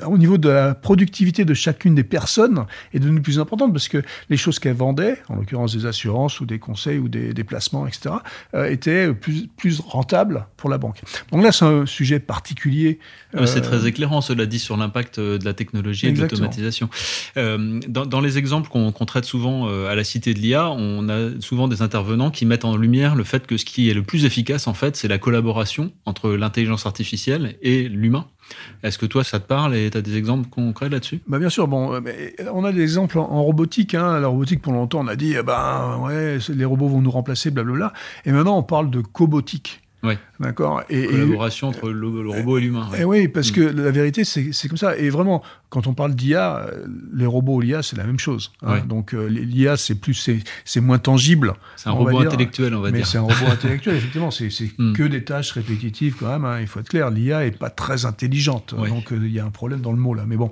au 0.05 0.17
niveau 0.17 0.38
de 0.38 0.47
la 0.47 0.73
productivité 0.75 1.43
de 1.43 1.53
chacune 1.53 1.93
des 1.93 2.05
personnes 2.05 2.65
est 2.93 2.99
devenu 2.99 3.21
plus 3.21 3.38
importante 3.38 3.73
parce 3.73 3.89
que 3.89 4.01
les 4.29 4.38
choses 4.38 4.59
qu'elles 4.59 4.75
vendaient, 4.75 5.17
en 5.27 5.35
l'occurrence 5.35 5.75
des 5.75 5.85
assurances 5.85 6.39
ou 6.39 6.45
des 6.45 6.59
conseils 6.59 6.99
ou 6.99 7.09
des, 7.09 7.33
placements, 7.43 7.88
etc., 7.88 8.15
étaient 8.53 9.13
plus 9.13 9.47
plus 9.57 9.79
rentables 9.79 10.45
pour 10.55 10.69
la 10.69 10.77
banque. 10.77 11.01
Donc 11.31 11.43
là, 11.43 11.51
c'est 11.51 11.65
un 11.65 11.85
sujet 11.85 12.19
particulier. 12.19 12.99
c'est 13.45 13.61
très 13.61 13.88
éclairant, 13.88 14.21
cela 14.21 14.45
dit, 14.45 14.59
sur 14.59 14.77
l'impact 14.77 15.19
de 15.19 15.43
la 15.43 15.53
technologie 15.53 16.07
et 16.07 16.11
de 16.11 16.21
l'automatisation. 16.21 16.89
Euh, 17.37 17.79
dans, 17.87 18.21
les 18.21 18.37
exemples 18.37 18.69
qu'on 18.69 18.91
traite 18.91 19.25
souvent 19.25 19.67
euh, 19.67 19.89
à 19.89 19.95
la 19.95 20.03
Cité 20.03 20.33
de 20.33 20.39
l'IA, 20.39 20.69
on 20.71 21.09
a 21.09 21.39
souvent 21.39 21.67
des 21.67 21.81
intervenants 21.81 22.31
qui 22.31 22.45
mettent 22.45 22.65
en 22.65 22.75
lumière 22.75 23.15
le 23.15 23.23
fait 23.23 23.47
que 23.47 23.57
ce 23.57 23.65
qui 23.65 23.89
est 23.89 23.93
le 23.93 24.03
plus 24.03 24.25
efficace, 24.25 24.67
en 24.67 24.73
fait, 24.73 24.95
c'est 24.95 25.07
la 25.07 25.17
collaboration 25.17 25.91
entre 26.05 26.31
l'intelligence 26.31 26.85
artificielle 26.85 27.55
et 27.61 27.87
l'humain. 27.87 28.25
Est-ce 28.83 28.97
que 28.97 29.05
toi, 29.05 29.23
ça 29.23 29.39
te 29.39 29.47
parle 29.47 29.75
et 29.75 29.89
tu 29.89 29.97
as 29.97 30.01
des 30.01 30.17
exemples 30.17 30.49
concrets 30.49 30.89
là-dessus? 30.89 31.21
Bah 31.27 31.39
Bien 31.39 31.49
sûr. 31.49 31.67
Bon, 31.67 31.93
euh, 31.93 32.01
on 32.51 32.63
a 32.63 32.71
des 32.71 32.81
exemples 32.81 33.19
en, 33.19 33.43
robotique. 33.43 33.95
Hein. 33.95 34.19
La 34.19 34.27
robotique, 34.27 34.61
pour 34.61 34.73
longtemps, 34.73 34.99
on 35.01 35.07
a 35.07 35.15
dit, 35.15 35.35
eh 35.37 35.43
ben, 35.43 35.97
ouais, 36.01 36.37
les 36.49 36.65
robots 36.65 36.87
vont 36.87 37.01
nous 37.01 37.11
remplacer, 37.11 37.51
blablabla. 37.51 37.93
Et 38.25 38.31
maintenant, 38.31 38.57
on 38.57 38.63
parle 38.63 38.89
de 38.89 39.01
cobotique. 39.01 39.81
Oui. 40.03 40.13
D'accord. 40.39 40.84
Et, 40.89 41.08
Collaboration 41.08 41.68
entre 41.68 41.89
le, 41.89 42.08
robot 42.29 42.58
et 42.58 42.62
l'humain. 42.62 42.88
Et 42.98 43.03
oui, 43.03 43.27
parce 43.27 43.51
que 43.51 43.62
la 43.62 43.91
vérité, 43.91 44.24
c'est 44.24 44.68
comme 44.68 44.77
ça. 44.77 44.98
Et 44.98 45.10
vraiment, 45.10 45.44
quand 45.70 45.88
on 45.88 45.94
parle 45.94 46.15
d'IA, 46.15 46.68
les 47.13 47.25
robots, 47.25 47.60
l'IA, 47.60 47.84
c'est 47.84 47.98
la 47.98 48.06
même 48.06 48.20
chose. 48.20 48.51
Hein. 48.63 48.79
Donc 48.88 49.13
euh, 49.13 49.27
l'IA, 49.27 49.75
c'est 49.75 49.96
plus, 49.96 50.29
c'est 50.65 50.82
moins 50.82 50.98
tangible. 50.98 51.53
C'est 51.75 51.89
un 51.89 51.94
robot 51.94 52.20
intellectuel, 52.20 52.74
on 52.74 52.82
va 52.82 52.91
mais 52.91 53.00
dire. 53.00 53.08
c'est 53.08 53.18
un 53.18 53.24
robot 53.24 53.46
intellectuel, 53.51 53.96
effectivement. 53.96 54.32
C'est 54.32 54.50
mm. 54.77 54.94
que 54.94 55.03
des 55.03 55.24
tâches 55.24 55.51
répétitives 55.51 56.15
quand 56.18 56.27
même. 56.27 56.46
Hein. 56.46 56.62
Il 56.62 56.68
faut 56.68 56.79
être 56.79 56.89
clair. 56.89 57.10
L'IA 57.10 57.46
est 57.46 57.58
pas 57.58 57.70
très 57.70 58.06
intelligente. 58.06 58.74
Donc 58.75 59.12
euh, 59.12 59.20
il 59.22 59.32
y 59.32 59.39
a 59.39 59.46
un 59.46 59.51
problème 59.51 59.82
dans 59.82 59.91
le 59.91 59.98
mot 59.98 60.13
là. 60.13 60.24
Mais 60.25 60.38
bon, 60.38 60.50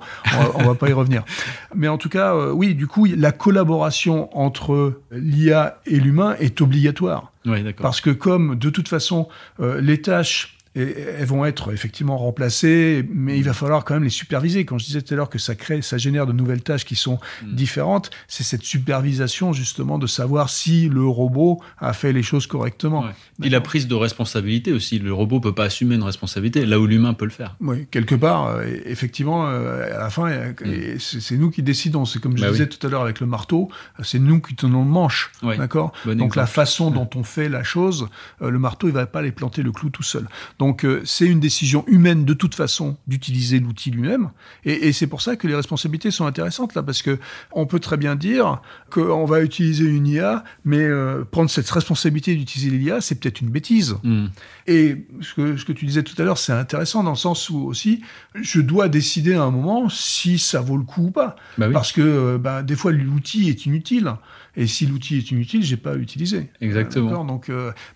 on 0.54 0.58
va, 0.58 0.64
va 0.68 0.74
pas 0.74 0.88
y 0.88 0.92
revenir. 0.92 1.24
Mais 1.74 1.88
en 1.88 1.96
tout 1.96 2.10
cas, 2.10 2.34
euh, 2.34 2.52
oui, 2.52 2.74
du 2.74 2.86
coup, 2.86 3.06
la 3.06 3.32
collaboration 3.32 4.36
entre 4.38 5.00
l'IA 5.10 5.78
et 5.86 5.98
l'humain 5.98 6.36
est 6.38 6.60
obligatoire. 6.60 7.32
Oui, 7.46 7.64
Parce 7.74 8.00
que 8.00 8.10
comme 8.10 8.56
de 8.56 8.70
toute 8.70 8.88
façon, 8.88 9.28
les 9.60 10.02
tâches 10.02 10.57
et 10.74 11.00
elles 11.18 11.26
vont 11.26 11.44
être 11.44 11.72
effectivement 11.72 12.16
remplacées, 12.16 13.06
mais 13.12 13.38
il 13.38 13.44
va 13.44 13.52
falloir 13.52 13.84
quand 13.84 13.94
même 13.94 14.04
les 14.04 14.10
superviser. 14.10 14.64
Quand 14.64 14.78
je 14.78 14.86
disais 14.86 15.02
tout 15.02 15.14
à 15.14 15.16
l'heure 15.16 15.30
que 15.30 15.38
ça 15.38 15.54
crée, 15.54 15.82
ça 15.82 15.98
génère 15.98 16.26
de 16.26 16.32
nouvelles 16.32 16.62
tâches 16.62 16.84
qui 16.84 16.96
sont 16.96 17.18
mm. 17.42 17.54
différentes, 17.54 18.10
c'est 18.28 18.44
cette 18.44 18.62
supervision 18.62 19.52
justement 19.52 19.98
de 19.98 20.06
savoir 20.06 20.50
si 20.50 20.88
le 20.88 21.04
robot 21.04 21.60
a 21.78 21.92
fait 21.92 22.12
les 22.12 22.22
choses 22.22 22.46
correctement. 22.46 23.04
Et 23.42 23.48
la 23.48 23.60
prise 23.60 23.86
de 23.86 23.94
responsabilité 23.94 24.72
aussi. 24.72 24.98
Le 24.98 25.12
robot 25.12 25.40
peut 25.40 25.54
pas 25.54 25.64
assumer 25.64 25.94
une 25.94 26.02
responsabilité 26.02 26.66
là 26.66 26.78
où 26.78 26.86
l'humain 26.86 27.14
peut 27.14 27.24
le 27.24 27.30
faire. 27.30 27.56
Oui, 27.60 27.86
quelque 27.90 28.14
part, 28.14 28.46
euh, 28.46 28.64
effectivement, 28.84 29.46
euh, 29.48 29.94
à 29.94 29.98
la 29.98 30.10
fin, 30.10 30.30
euh, 30.30 30.52
mm. 30.52 30.98
c'est 30.98 31.36
nous 31.36 31.50
qui 31.50 31.62
décidons. 31.62 32.04
C'est 32.04 32.20
comme 32.20 32.36
je 32.36 32.42
bah 32.42 32.50
disais 32.50 32.68
tout 32.68 32.84
à 32.86 32.90
l'heure 32.90 33.02
avec 33.02 33.20
le 33.20 33.26
marteau, 33.26 33.68
c'est 34.02 34.18
nous 34.18 34.40
qui 34.40 34.54
tenons 34.54 34.84
le 34.84 34.90
manche, 34.90 35.32
d'accord? 35.42 35.92
Donc 36.06 36.36
la 36.36 36.46
façon 36.46 36.90
dont 36.90 37.08
on 37.14 37.24
fait 37.24 37.48
la 37.48 37.62
chose, 37.62 38.08
le 38.40 38.58
marteau, 38.58 38.88
il 38.88 38.94
va 38.94 39.06
pas 39.06 39.20
aller 39.20 39.32
planter 39.32 39.62
le 39.62 39.72
clou 39.72 39.90
tout 39.90 40.02
seul. 40.02 40.26
Donc 40.58 40.84
euh, 40.84 41.02
c'est 41.04 41.26
une 41.26 41.40
décision 41.40 41.84
humaine 41.86 42.24
de 42.24 42.34
toute 42.34 42.54
façon 42.54 42.96
d'utiliser 43.06 43.60
l'outil 43.60 43.90
lui-même. 43.90 44.30
Et, 44.64 44.92
c'est 44.92 45.06
pour 45.06 45.22
ça 45.22 45.36
que 45.36 45.46
les 45.46 45.54
responsabilités 45.54 46.10
sont 46.10 46.26
intéressantes 46.26 46.74
là, 46.74 46.82
parce 46.82 47.02
que 47.02 47.18
on 47.52 47.66
peut 47.66 47.78
très 47.78 47.96
bien 47.96 48.16
dire 48.16 48.60
qu'on 48.90 49.24
va 49.24 49.42
utiliser 49.42 49.84
une 49.84 50.06
IA, 50.06 50.42
mais 50.64 50.78
euh, 50.78 51.24
prendre 51.24 51.48
cette 51.48 51.70
responsabilité 51.70 52.34
d'utiliser 52.34 52.70
l'IA, 52.76 53.00
c'est 53.00 53.20
peut-être 53.20 53.40
une 53.40 53.50
bêtise. 53.50 53.96
Hmm. 54.02 54.26
Et 54.66 55.06
ce 55.20 55.34
que, 55.34 55.56
ce 55.56 55.64
que 55.64 55.72
tu 55.72 55.86
disais 55.86 56.02
tout 56.02 56.20
à 56.20 56.24
l'heure, 56.24 56.38
c'est 56.38 56.52
intéressant 56.52 57.04
dans 57.04 57.10
le 57.10 57.16
sens 57.16 57.48
où 57.50 57.58
aussi, 57.58 58.02
je 58.34 58.60
dois 58.60 58.88
décider 58.88 59.34
à 59.34 59.42
un 59.42 59.50
moment 59.50 59.88
si 59.88 60.38
ça 60.38 60.60
vaut 60.60 60.76
le 60.76 60.84
coup 60.84 61.06
ou 61.06 61.10
pas. 61.10 61.36
Bah 61.56 61.68
parce 61.70 61.92
que 61.92 62.00
euh, 62.00 62.38
bah, 62.38 62.62
des 62.62 62.74
fois, 62.74 62.90
l'outil 62.90 63.48
est 63.48 63.66
inutile. 63.66 64.12
Et 64.56 64.66
si 64.66 64.86
l'outil 64.86 65.18
est 65.18 65.30
inutile, 65.30 65.62
j'ai 65.62 65.76
pas 65.76 65.92
à 65.92 65.94
l'utiliser. 65.94 66.50
Exactement. 66.60 67.24
Donc, 67.24 67.48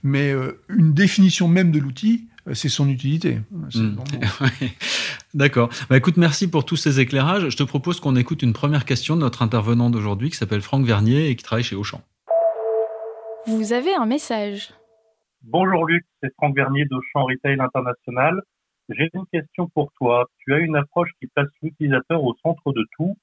mais 0.05 0.33
une 0.69 0.93
définition 0.93 1.49
même 1.49 1.73
de 1.73 1.81
l'outil, 1.81 2.29
euh, 2.32 2.32
c'est 2.53 2.69
son 2.69 2.89
utilité. 2.89 3.39
Hmm. 3.51 3.97
D'accord. 5.35 5.71
Bah, 5.89 5.97
écoute, 5.97 6.17
merci 6.17 6.51
pour 6.51 6.65
tous 6.65 6.77
ces 6.77 7.01
éclairages. 7.01 7.49
Je 7.49 7.57
te 7.57 7.63
propose 7.63 8.01
qu'on 8.01 8.17
écoute 8.17 8.43
une 8.43 8.53
première 8.53 8.85
question 8.85 9.17
de 9.17 9.21
notre 9.21 9.43
intervenant 9.43 9.91
d'aujourd'hui 9.91 10.31
qui 10.31 10.37
s'appelle 10.37 10.61
Franck 10.61 10.85
Vernier 10.85 11.29
et 11.29 11.37
qui 11.37 11.45
travaille 11.45 11.65
chez 11.65 11.77
Auchan. 11.77 12.03
Vous 13.47 13.73
avez 13.73 13.95
un 13.95 14.07
message. 14.07 14.73
Bonjour 15.43 15.87
Luc, 15.87 16.05
c'est 16.23 16.33
Franck 16.35 16.55
Vernier 16.55 16.85
d'Auchan 16.85 17.25
Retail 17.25 17.61
International. 17.61 18.43
J'ai 18.89 19.11
une 19.15 19.27
question 19.33 19.69
pour 19.69 19.91
toi. 19.99 20.29
Tu 20.39 20.55
as 20.55 20.59
une 20.59 20.77
approche 20.77 21.11
qui 21.21 21.27
place 21.27 21.49
l'utilisateur 21.63 22.23
au 22.23 22.35
centre 22.43 22.73
de 22.73 22.85
tout. 22.97 23.17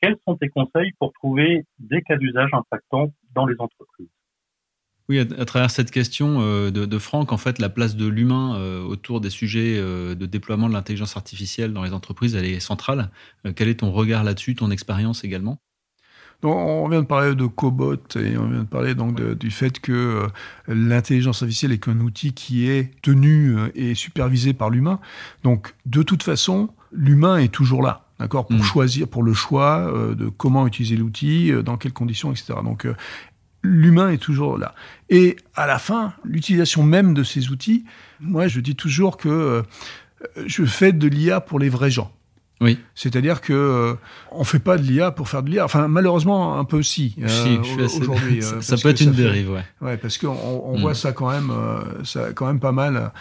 Quels 0.00 0.16
sont 0.26 0.36
tes 0.36 0.48
conseils 0.48 0.92
pour 0.98 1.12
trouver 1.12 1.64
des 1.78 2.02
cas 2.02 2.16
d'usage 2.16 2.50
impactants 2.52 3.12
dans 3.34 3.46
les 3.46 3.54
entreprises? 3.58 4.08
Oui, 5.10 5.18
à, 5.18 5.44
travers 5.44 5.72
cette 5.72 5.90
question 5.90 6.36
euh, 6.40 6.70
de, 6.70 6.98
Franck, 7.00 7.32
en 7.32 7.36
fait, 7.36 7.58
la 7.58 7.68
place 7.68 7.96
de 7.96 8.06
l'humain 8.06 8.54
euh, 8.54 8.80
autour 8.80 9.20
des 9.20 9.28
sujets 9.28 9.74
euh, 9.76 10.14
de 10.14 10.24
déploiement 10.24 10.68
de 10.68 10.72
l'intelligence 10.72 11.16
artificielle 11.16 11.72
dans 11.72 11.82
les 11.82 11.92
entreprises, 11.92 12.36
elle 12.36 12.44
est 12.44 12.60
centrale. 12.60 13.10
quel 13.56 13.66
est 13.66 13.80
ton 13.80 13.90
regard 13.90 14.22
là-dessus, 14.22 14.54
ton 14.54 14.70
expérience 14.70 15.24
également? 15.24 15.58
Donc, 16.42 16.54
on 16.54 16.88
vient 16.88 17.02
de 17.02 17.08
parler 17.08 17.34
de 17.34 17.44
cobot 17.46 17.96
et 18.14 18.38
on 18.38 18.46
vient 18.46 18.60
de 18.60 18.68
parler 18.68 18.94
donc 18.94 19.20
du 19.20 19.50
fait 19.50 19.80
que 19.80 20.28
l'intelligence 20.68 21.42
artificielle 21.42 21.72
est 21.72 21.78
qu'un 21.82 21.98
outil 21.98 22.32
qui 22.32 22.70
est 22.70 22.92
tenu 23.02 23.56
et 23.74 23.96
supervisé 23.96 24.54
par 24.54 24.70
l'humain. 24.70 25.00
Donc, 25.42 25.74
de 25.86 26.04
toute 26.04 26.22
façon, 26.22 26.70
l'humain 26.92 27.38
est 27.38 27.52
toujours 27.52 27.82
là 27.82 28.06
d'accord, 28.20 28.46
pour 28.46 28.58
mm. 28.58 28.62
choisir, 28.62 29.08
pour 29.08 29.22
le 29.22 29.32
choix 29.32 29.90
de 30.14 30.28
comment 30.28 30.66
utiliser 30.66 30.94
l'outil, 30.94 31.52
dans 31.64 31.78
quelles 31.78 31.94
conditions, 31.94 32.30
etc. 32.30 32.54
Donc, 32.62 32.86
l'humain 33.62 34.10
est 34.10 34.18
toujours 34.18 34.58
là. 34.58 34.74
Et 35.08 35.36
à 35.54 35.66
la 35.66 35.78
fin, 35.78 36.14
l'utilisation 36.24 36.82
même 36.82 37.14
de 37.14 37.22
ces 37.22 37.50
outils, 37.50 37.84
moi 38.20 38.48
je 38.48 38.60
dis 38.60 38.76
toujours 38.76 39.16
que 39.16 39.28
euh, 39.28 39.62
je 40.46 40.64
fais 40.64 40.92
de 40.92 41.08
l'IA 41.08 41.40
pour 41.40 41.58
les 41.58 41.68
vrais 41.68 41.90
gens. 41.90 42.12
Oui. 42.62 42.78
C'est-à-dire 42.94 43.40
que 43.40 43.54
euh, 43.54 43.94
on 44.32 44.44
fait 44.44 44.58
pas 44.58 44.76
de 44.76 44.82
l'IA 44.82 45.12
pour 45.12 45.30
faire 45.30 45.42
de 45.42 45.48
l'IA. 45.48 45.64
Enfin, 45.64 45.88
malheureusement, 45.88 46.58
un 46.58 46.64
peu 46.64 46.76
aussi 46.76 47.16
euh, 47.22 47.56
aujourd'hui. 47.96 48.42
ça, 48.60 48.76
peut 48.76 48.90
être 48.90 49.00
une 49.00 49.12
dérive, 49.12 49.50
ouais. 49.50 49.64
Ouais, 49.80 49.96
parce 49.96 50.18
qu'on 50.18 50.28
on 50.28 50.78
voit 50.78 50.92
mm. 50.92 50.96
ça 50.96 51.12
quand 51.12 51.30
même, 51.30 51.50
ça 52.04 52.34
quand 52.34 52.46
même 52.46 52.60
pas 52.60 52.72
mal 52.72 53.12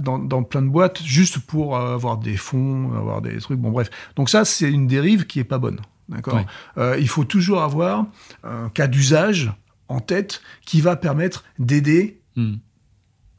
dans, 0.00 0.18
dans, 0.18 0.42
plein 0.42 0.62
de 0.62 0.68
boîtes, 0.68 1.02
juste 1.02 1.38
pour 1.40 1.76
avoir 1.76 2.16
des 2.16 2.38
fonds, 2.38 2.94
avoir 2.96 3.20
des 3.20 3.36
trucs. 3.40 3.58
Bon, 3.58 3.70
bref. 3.70 3.90
Donc 4.16 4.30
ça, 4.30 4.46
c'est 4.46 4.70
une 4.70 4.86
dérive 4.86 5.26
qui 5.26 5.38
est 5.38 5.44
pas 5.44 5.58
bonne. 5.58 5.80
D'accord. 6.10 6.44
Euh, 6.76 6.96
il 6.98 7.08
faut 7.08 7.24
toujours 7.24 7.62
avoir 7.62 8.06
un 8.42 8.68
cas 8.68 8.88
d'usage 8.88 9.52
en 9.88 10.00
tête 10.00 10.42
qui 10.66 10.80
va 10.80 10.96
permettre 10.96 11.44
d'aider 11.58 12.20
hmm. 12.36 12.54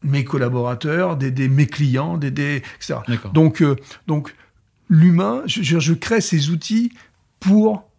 mes 0.04 0.24
collaborateurs, 0.24 1.18
d'aider 1.18 1.50
mes 1.50 1.68
clients, 1.68 2.18
d'aider, 2.18 2.64
etc. 2.78 3.00
Donc, 3.34 3.62
euh, 3.62 3.76
donc 4.08 4.34
l'humain, 4.90 5.44
je, 5.46 5.80
je, 5.80 5.94
crée 5.94 6.22
ces 6.22 6.50
outils 6.50 6.94
pour 7.40 7.90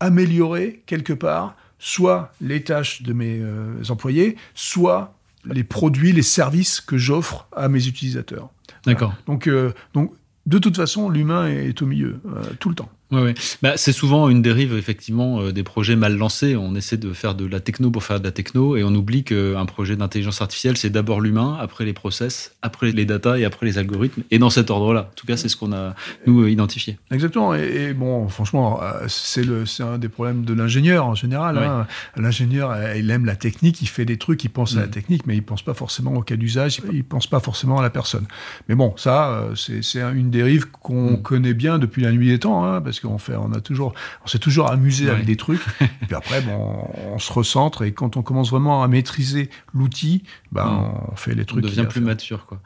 améliorer 0.00 0.82
quelque 0.86 1.12
part 1.12 1.56
soit 1.78 2.32
les 2.40 2.62
tâches 2.62 3.02
de 3.02 3.12
mes 3.12 3.40
euh, 3.40 3.82
employés, 3.88 4.36
soit 4.54 5.14
les 5.44 5.64
produits, 5.64 6.12
les 6.12 6.22
services 6.22 6.80
que 6.80 6.96
j'offre 6.96 7.48
à 7.54 7.68
mes 7.68 7.86
utilisateurs. 7.86 8.48
D'accord. 8.86 9.12
Donc, 9.26 9.50
donc, 9.92 10.12
de 10.46 10.58
toute 10.58 10.76
façon, 10.76 11.10
l'humain 11.10 11.46
est 11.48 11.82
au 11.82 11.86
milieu, 11.86 12.20
tout 12.60 12.70
le 12.70 12.74
temps. 12.74 12.88
Ouais, 13.10 13.34
Bah, 13.62 13.76
c'est 13.76 13.92
souvent 13.92 14.28
une 14.28 14.42
dérive 14.42 14.76
effectivement 14.76 15.40
euh, 15.40 15.52
des 15.52 15.62
projets 15.62 15.94
mal 15.94 16.16
lancés. 16.16 16.56
On 16.56 16.74
essaie 16.74 16.96
de 16.96 17.12
faire 17.12 17.34
de 17.34 17.46
la 17.46 17.60
techno 17.60 17.90
pour 17.90 18.02
faire 18.02 18.18
de 18.18 18.24
la 18.24 18.32
techno 18.32 18.76
et 18.76 18.84
on 18.84 18.94
oublie 18.94 19.24
qu'un 19.24 19.66
projet 19.66 19.94
d'intelligence 19.96 20.40
artificielle, 20.40 20.76
c'est 20.76 20.90
d'abord 20.90 21.20
l'humain, 21.20 21.56
après 21.60 21.84
les 21.84 21.92
process, 21.92 22.54
après 22.62 22.92
les 22.92 23.04
data 23.04 23.38
et 23.38 23.44
après 23.44 23.66
les 23.66 23.78
algorithmes. 23.78 24.22
Et 24.30 24.38
dans 24.38 24.50
cet 24.50 24.70
ordre-là. 24.70 25.10
En 25.12 25.14
tout 25.14 25.26
cas, 25.26 25.36
c'est 25.36 25.48
ce 25.48 25.56
qu'on 25.56 25.72
a 25.72 25.94
nous 26.26 26.42
euh, 26.42 26.50
identifié. 26.50 26.98
Exactement. 27.10 27.54
Et, 27.54 27.92
bon, 27.92 28.28
franchement, 28.28 28.80
euh, 28.82 29.04
c'est 29.08 29.44
le 29.44 29.66
c'est 29.66 29.82
un 29.82 29.98
des 29.98 30.08
problèmes 30.08 30.44
de 30.44 30.54
l'ingénieur 30.54 31.06
en 31.06 31.14
général. 31.14 31.58
Hein. 31.58 31.86
L'ingénieur, 32.16 32.74
il 32.96 33.10
aime 33.10 33.26
la 33.26 33.36
technique, 33.36 33.82
il 33.82 33.88
fait 33.88 34.04
des 34.04 34.16
trucs, 34.16 34.42
il 34.44 34.48
pense 34.48 34.76
à 34.76 34.80
la 34.80 34.86
mm. 34.86 34.90
technique, 34.90 35.26
mais 35.26 35.36
il 35.36 35.42
pense 35.42 35.62
pas 35.62 35.74
forcément 35.74 36.14
au 36.14 36.22
cas 36.22 36.36
d'usage, 36.36 36.80
il 36.92 37.04
pense 37.04 37.26
pas 37.26 37.40
forcément 37.40 37.78
à 37.78 37.82
la 37.82 37.90
personne. 37.90 38.26
Mais 38.68 38.74
bon, 38.74 38.94
ça, 38.96 39.48
c'est 39.54 40.00
une 40.00 40.30
dérive 40.30 40.66
qu'on 40.70 41.12
mm. 41.12 41.22
connaît 41.22 41.54
bien 41.54 41.78
depuis 41.78 42.02
la 42.02 42.12
nuit 42.12 42.28
des 42.28 42.38
temps, 42.38 42.64
hein, 42.64 42.80
parce 42.80 43.00
qu'on 43.04 43.18
fait, 43.18 43.36
on 43.36 43.52
a 43.52 43.60
toujours, 43.60 43.94
on 44.24 44.28
s'est 44.28 44.38
toujours 44.38 44.70
amusé 44.70 45.08
avec 45.08 45.24
des 45.24 45.36
trucs. 45.36 45.60
et 45.80 45.86
puis 46.06 46.14
après, 46.14 46.40
bon, 46.40 46.88
on, 47.12 47.18
se 47.18 47.32
recentre 47.32 47.82
et 47.82 47.92
quand 47.92 48.16
on 48.16 48.22
commence 48.22 48.50
vraiment 48.50 48.82
à 48.82 48.88
maîtriser 48.88 49.50
l'outil, 49.72 50.24
ben, 50.52 50.64
mm. 50.64 51.10
on 51.12 51.16
fait 51.16 51.34
les 51.34 51.44
trucs. 51.44 51.64
On 51.64 51.68
devient 51.68 51.86
plus 51.88 52.00
mature, 52.00 52.46
quoi. 52.46 52.60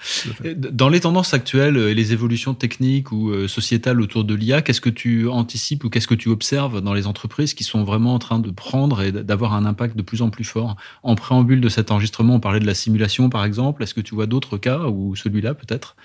Dans 0.55 0.89
les 0.89 1.01
tendances 1.01 1.35
actuelles 1.35 1.77
et 1.77 1.95
les 1.95 2.13
évolutions 2.13 2.55
techniques 2.55 3.13
ou 3.13 3.31
euh, 3.31 3.49
sociétales 3.49 4.01
autour 4.01 4.25
de 4.25 4.35
l'IA, 4.35 4.63
qu'est-ce 4.63 4.81
que 4.81 4.91
tu 4.91 5.29
anticipes 5.29 5.85
ou 5.85 5.91
qu'est-ce 5.91 6.09
que 6.09 6.15
tu 6.15 6.29
observes 6.29 6.81
dans 6.81 6.95
les 6.95 7.07
entreprises 7.07 7.55
qui 7.55 7.65
sont 7.65 7.85
vraiment 7.85 8.15
en 8.15 8.19
train 8.19 8.39
de 8.39 8.51
prendre 8.51 9.03
et 9.03 9.13
d'avoir 9.13 9.55
un 9.55 9.65
impact 9.65 9.97
de 9.97 10.03
plus 10.03 10.23
en 10.23 10.31
plus 10.31 10.45
fort? 10.45 10.77
En 11.03 11.15
préambule 11.15 11.61
de 11.61 11.69
cet 11.69 11.91
enregistrement, 11.91 12.35
on 12.35 12.41
parlait 12.41 12.61
de 12.61 12.67
la 12.67 12.75
simulation, 12.75 13.29
par 13.29 13.45
exemple. 13.45 13.83
Est-ce 13.83 13.95
que 13.95 14.01
tu 14.01 14.15
vois 14.15 14.27
d'autres 14.27 14.59
cas 14.59 14.81
ou 14.87 15.17
celui-là 15.17 15.55
peut-être? 15.55 15.97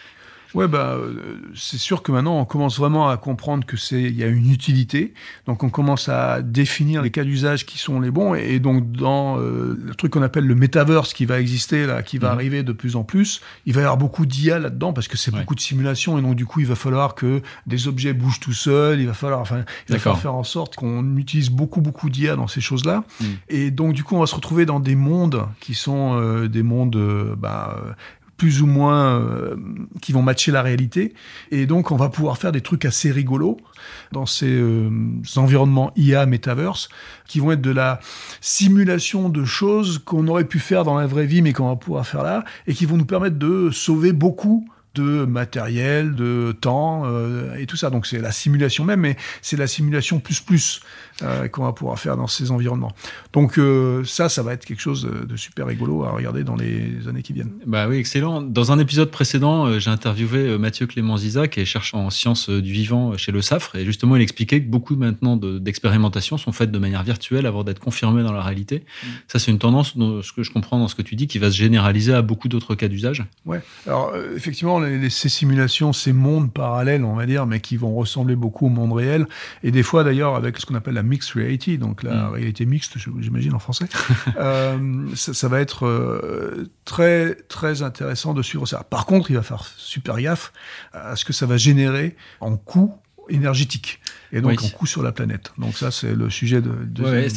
Ouais, 0.54 0.68
bah, 0.68 0.94
euh, 0.94 1.40
c'est 1.56 1.80
sûr 1.80 2.04
que 2.04 2.12
maintenant 2.12 2.40
on 2.40 2.46
commence 2.46 2.78
vraiment 2.78 3.10
à 3.10 3.18
comprendre 3.18 3.66
que 3.66 3.76
c'est 3.76 4.02
il 4.04 4.16
y 4.16 4.24
a 4.24 4.28
une 4.28 4.52
utilité. 4.52 5.14
Donc 5.48 5.64
on 5.64 5.70
commence 5.70 6.10
à 6.10 6.42
définir 6.42 7.02
les 7.02 7.10
cas 7.10 7.24
d'usage 7.24 7.66
qui 7.66 7.80
sont 7.80 8.00
les 8.00 8.12
bons. 8.12 8.36
Et, 8.36 8.60
donc 8.60 8.92
dans 8.92 9.40
euh, 9.40 9.78
le 9.84 9.96
truc 9.96 10.14
qu'on 10.14 10.22
appelle 10.22 10.46
le 10.46 10.56
metaverse 10.56 11.14
qui 11.14 11.26
va 11.26 11.40
exister 11.40 11.88
là, 11.88 12.04
qui 12.04 12.18
va 12.18 12.30
mhm. 12.30 12.34
arriver 12.34 12.64
de 12.64 12.72
plus 12.72 12.96
en 12.96 13.04
plus, 13.04 13.42
il 13.66 13.74
va 13.74 13.82
y 13.82 13.84
avoir 13.84 13.98
beaucoup 13.98 14.26
d'IA 14.26 14.60
là-dedans 14.60 14.94
parce 14.94 15.08
que 15.08 15.18
c'est 15.18 15.32
beaucoup 15.32 15.56
de 15.56 15.60
simulation 15.60 16.18
et 16.18 16.22
donc 16.22 16.36
du 16.36 16.46
coup 16.46 16.60
il 16.60 16.68
va 16.68 16.76
falloir 16.76 17.16
que 17.16 17.42
des 17.66 17.88
objets 17.88 18.14
bougent 18.14 18.40
tout 18.40 18.54
seuls. 18.54 19.00
Il 19.00 19.08
va 19.08 19.14
falloir, 19.14 19.40
enfin, 19.40 19.66
il 19.90 19.94
va 19.94 20.00
falloir 20.00 20.22
faire 20.22 20.36
en 20.36 20.44
sorte 20.44 20.76
qu'on 20.76 21.18
utilise 21.18 21.50
beaucoup 21.50 21.82
beaucoup 21.82 22.10
d'IA 22.10 22.36
dans 22.36 22.48
ces 22.48 22.62
choses-là. 22.62 23.04
Mhm. 23.20 23.28
Et 23.50 23.72
donc 23.72 23.94
du 23.94 24.04
coup 24.04 24.16
on 24.16 24.20
va 24.20 24.28
se 24.28 24.36
retrouver 24.36 24.66
dans 24.66 24.80
des 24.80 24.96
mondes 24.96 25.48
qui 25.60 25.74
sont 25.74 26.20
euh, 26.20 26.48
des 26.48 26.64
mondes 26.64 26.98
bah, 27.38 27.96
plus 28.38 28.62
ou 28.62 28.68
moins 28.68 29.20
euh, 29.20 29.56
qui 30.02 30.12
vont 30.12 30.22
matcher 30.22 30.52
la 30.52 30.62
réalité. 30.62 31.14
Et 31.52 31.66
donc, 31.66 31.92
on 31.92 31.96
va 31.96 32.10
pouvoir 32.10 32.38
faire 32.38 32.52
des 32.52 32.62
trucs 32.62 32.86
assez 32.86 33.12
rigolos 33.12 33.58
dans 34.12 34.26
ces 34.26 34.50
euh, 34.50 34.90
environnements 35.36 35.92
IA, 35.96 36.26
Metaverse, 36.26 36.90
qui 37.28 37.40
vont 37.40 37.52
être 37.52 37.62
de 37.62 37.72
la 37.72 38.00
simulation 38.42 39.30
de 39.30 39.46
choses 39.46 40.00
qu'on 40.00 40.28
aurait 40.28 40.46
pu 40.46 40.60
faire 40.60 40.84
dans 40.84 40.98
la 40.98 41.08
vraie 41.08 41.26
vie, 41.26 41.42
mais 41.42 41.54
qu'on 41.54 41.70
va 41.70 41.76
pouvoir 41.76 42.06
faire 42.08 42.24
là, 42.24 42.44
et 42.68 42.74
qui 42.74 42.86
vont 42.86 42.98
nous 42.98 43.06
permettre 43.06 43.38
de 43.38 43.70
sauver 43.72 44.14
beaucoup 44.14 44.68
de 44.96 45.26
matériel, 45.26 46.14
de 46.14 46.56
temps 46.60 47.04
euh, 47.06 47.56
et 47.56 47.66
tout 47.66 47.76
ça. 47.76 47.90
Donc 47.90 48.06
c'est 48.06 48.20
la 48.20 48.32
simulation 48.32 48.86
même, 48.86 49.02
mais 49.02 49.18
c'est 49.42 49.58
la 49.58 49.68
simulation 49.68 50.20
plus 50.20 50.40
plus 50.40 50.82
euh, 51.24 51.48
qu'on 51.48 51.64
va 51.64 51.74
pouvoir 51.74 52.00
faire 52.00 52.16
dans 52.16 52.28
ces 52.28 52.52
environnements. 52.52 52.94
Donc 53.34 53.58
euh, 53.58 54.04
ça, 54.06 54.30
ça 54.30 54.44
va 54.44 54.54
être 54.54 54.66
quelque 54.66 54.82
chose 54.82 55.10
de, 55.28 55.36
super 55.36 55.66
rigolo 55.66 56.04
à 56.04 56.12
regarder 56.12 56.44
dans 56.44 56.56
les 56.56 57.08
années 57.08 57.24
qui 57.24 57.34
viennent. 57.34 57.54
Bah 57.66 57.88
oui, 57.88 57.98
excellent. 57.98 58.42
Dans 58.42 58.72
un 58.72 58.78
épisode 58.78 59.10
précédent, 59.10 59.80
j'ai 59.80 59.90
interviewé 59.90 60.58
Mathieu 60.60 60.86
Clément 60.86 61.18
Ziza, 61.18 61.48
qui 61.48 61.60
est 61.60 61.66
chercheur 61.66 62.00
en 62.00 62.10
sciences 62.12 62.50
du 62.50 62.72
vivant 62.72 63.18
chez 63.18 63.32
le 63.32 63.42
SAFRE, 63.42 63.76
et 63.78 63.86
justement 63.86 64.16
il 64.16 64.22
expliquait 64.22 64.62
que 64.62 64.70
beaucoup 64.70 64.96
maintenant 64.96 65.38
d'expérimentations 65.38 66.38
sont 66.38 66.52
faites 66.52 66.72
de 66.72 66.78
manière 66.78 67.04
virtuelle 67.04 67.48
avant 67.48 67.64
d'être 67.64 67.80
confirmées 67.80 68.24
dans 68.24 68.32
la 68.32 68.44
réalité. 68.44 68.80
Mm. 69.04 69.08
Ça, 69.28 69.40
c'est 69.40 69.52
une 69.52 69.60
tendance, 69.60 69.94
ce 69.94 70.32
que 70.32 70.44
je 70.44 70.52
comprends 70.52 70.78
dans 70.78 70.88
ce 70.88 70.96
que 70.96 71.02
tu 71.02 71.16
dis, 71.16 71.28
qui 71.28 71.40
va 71.40 71.50
se 71.50 71.58
généraliser 71.58 72.14
à 72.14 72.22
beaucoup 72.22 72.48
d'autres 72.48 72.76
cas 72.76 72.88
d'usage. 72.88 73.24
Ouais. 73.46 73.62
Alors 73.88 74.14
effectivement, 74.36 74.83
ces 75.10 75.30
simulations, 75.30 75.94
ces 75.94 76.14
mondes 76.14 76.52
parallèles, 76.52 77.04
on 77.04 77.16
va 77.16 77.26
dire, 77.26 77.46
mais 77.46 77.60
qui 77.60 77.78
vont 77.78 77.94
ressembler 77.94 78.36
beaucoup 78.36 78.68
au 78.68 78.70
monde 78.70 78.94
réel. 78.94 79.28
Et 79.64 79.72
des 79.72 79.84
fois, 79.84 80.04
d'ailleurs, 80.04 80.36
avec 80.36 80.58
ce 80.58 80.66
qu'on 80.66 80.76
appelle 80.76 80.94
la 80.96 81.04
mixed 81.04 81.34
reality, 81.34 81.78
donc 81.78 82.04
la 82.04 82.30
mm. 82.30 82.34
réalité 82.34 82.66
mixte, 82.66 82.98
j'imagine 83.20 83.54
en 83.54 83.60
français, 83.60 83.86
euh, 84.40 85.08
ça, 85.16 85.48
va 85.48 85.60
être 85.60 85.86
euh, 85.86 86.72
très, 86.86 87.36
très 87.36 87.82
intéressant 87.82 88.34
de 88.34 88.42
suivre 88.42 88.66
ça. 88.66 88.84
Par 88.84 89.06
contre, 89.06 89.32
il 89.32 89.36
va 89.36 89.44
faire 89.44 89.66
super 89.78 90.20
gaffe 90.20 90.54
à 90.94 91.16
ce 91.16 91.26
que 91.26 91.34
ça 91.34 91.46
va 91.46 91.58
générer 91.58 92.16
en 92.40 92.58
coût 92.58 92.94
énergétique 93.30 94.00
et 94.34 94.42
donc 94.42 94.64
en 94.64 94.70
coût 94.70 94.88
sur 94.88 95.04
la 95.04 95.12
planète. 95.12 95.54
Donc 95.60 95.78
ça, 95.78 95.92
c'est 95.92 96.16
le 96.16 96.30
sujet 96.30 96.62
de. 96.62 96.72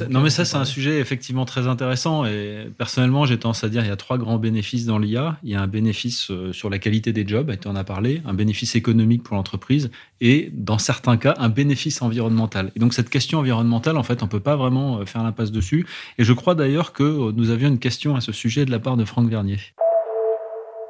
non, 0.09 0.21
mais 0.21 0.31
ça, 0.31 0.45
c'est 0.45 0.57
un 0.57 0.64
sujet 0.64 0.99
effectivement 0.99 1.45
très 1.45 1.69
intéressant. 1.69 2.25
Et 2.25 2.69
personnellement, 2.78 3.26
j'ai 3.26 3.38
tendance 3.38 3.62
à 3.64 3.69
dire 3.69 3.85
il 3.85 3.88
y 3.88 3.93
a 3.93 3.97
trois 3.97 4.16
grands 4.16 4.38
bénéfices 4.38 4.87
dans 4.87 4.99
l'IA. 4.99 5.38
Il 5.43 5.50
y 5.50 5.55
a 5.55 5.61
un 5.61 5.66
bénéfice 5.66 6.31
euh, 6.31 6.52
sur 6.52 6.71
la 6.71 6.78
qualité 6.78 7.12
des 7.12 7.26
jobs, 7.28 7.50
et 7.50 7.59
tu 7.59 7.69
en 7.69 7.76
as 7.76 7.85
parlé, 7.85 8.23
un 8.25 8.33
bénéfice 8.33 8.75
économique 8.76 9.23
pour 9.23 9.37
l'entreprise, 9.37 9.90
et 10.23 10.50
dans 10.55 10.78
certains 10.78 11.19
cas, 11.19 11.35
un 11.38 11.50
bénéfice 11.50 12.00
environnemental. 12.00 12.73
Et 12.75 12.81
donc 12.81 12.95
cette 12.95 13.11
question 13.11 13.40
environnementale, 13.40 13.99
en 13.99 14.02
fait, 14.02 14.23
on 14.23 14.28
peut 14.28 14.40
pas 14.40 14.57
vraiment 14.57 15.00
euh, 15.00 15.05
faire 15.05 15.23
l'impasse 15.23 15.52
dessus. 15.52 15.87
Et 16.19 16.25
je 16.25 16.33
crois 16.33 16.55
d'ailleurs 16.55 16.95
que 16.95 17.02
euh, 17.02 17.33
nous 17.37 17.50
avions 17.50 17.69
une 17.69 17.78
question 17.78 18.16
à 18.16 18.23
ce 18.23 18.33
sujet 18.33 18.64
de 18.64 18.71
la 18.71 18.78
part 18.78 18.97
de 18.97 19.05
Franck 19.05 19.28
Vernier. 19.28 19.59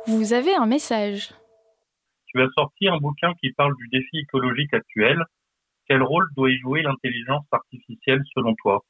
Vous 0.07 0.33
avez 0.33 0.55
un 0.55 0.67
message. 0.67 1.31
Tu 2.37 2.43
as 2.43 2.49
sorti 2.55 2.87
un 2.89 2.99
bouquin 2.99 3.33
qui 3.41 3.51
parle 3.53 3.75
du 3.77 3.89
défi 3.89 4.19
écologique 4.19 4.75
actuel 4.75 5.25
quel 5.89 6.03
rôle 6.03 6.27
doit 6.37 6.51
y 6.51 6.59
jouer 6.59 6.83
l'intelligence 6.83 7.45
artificielle 7.51 8.23
selon 8.35 8.55
toi? 8.61 8.85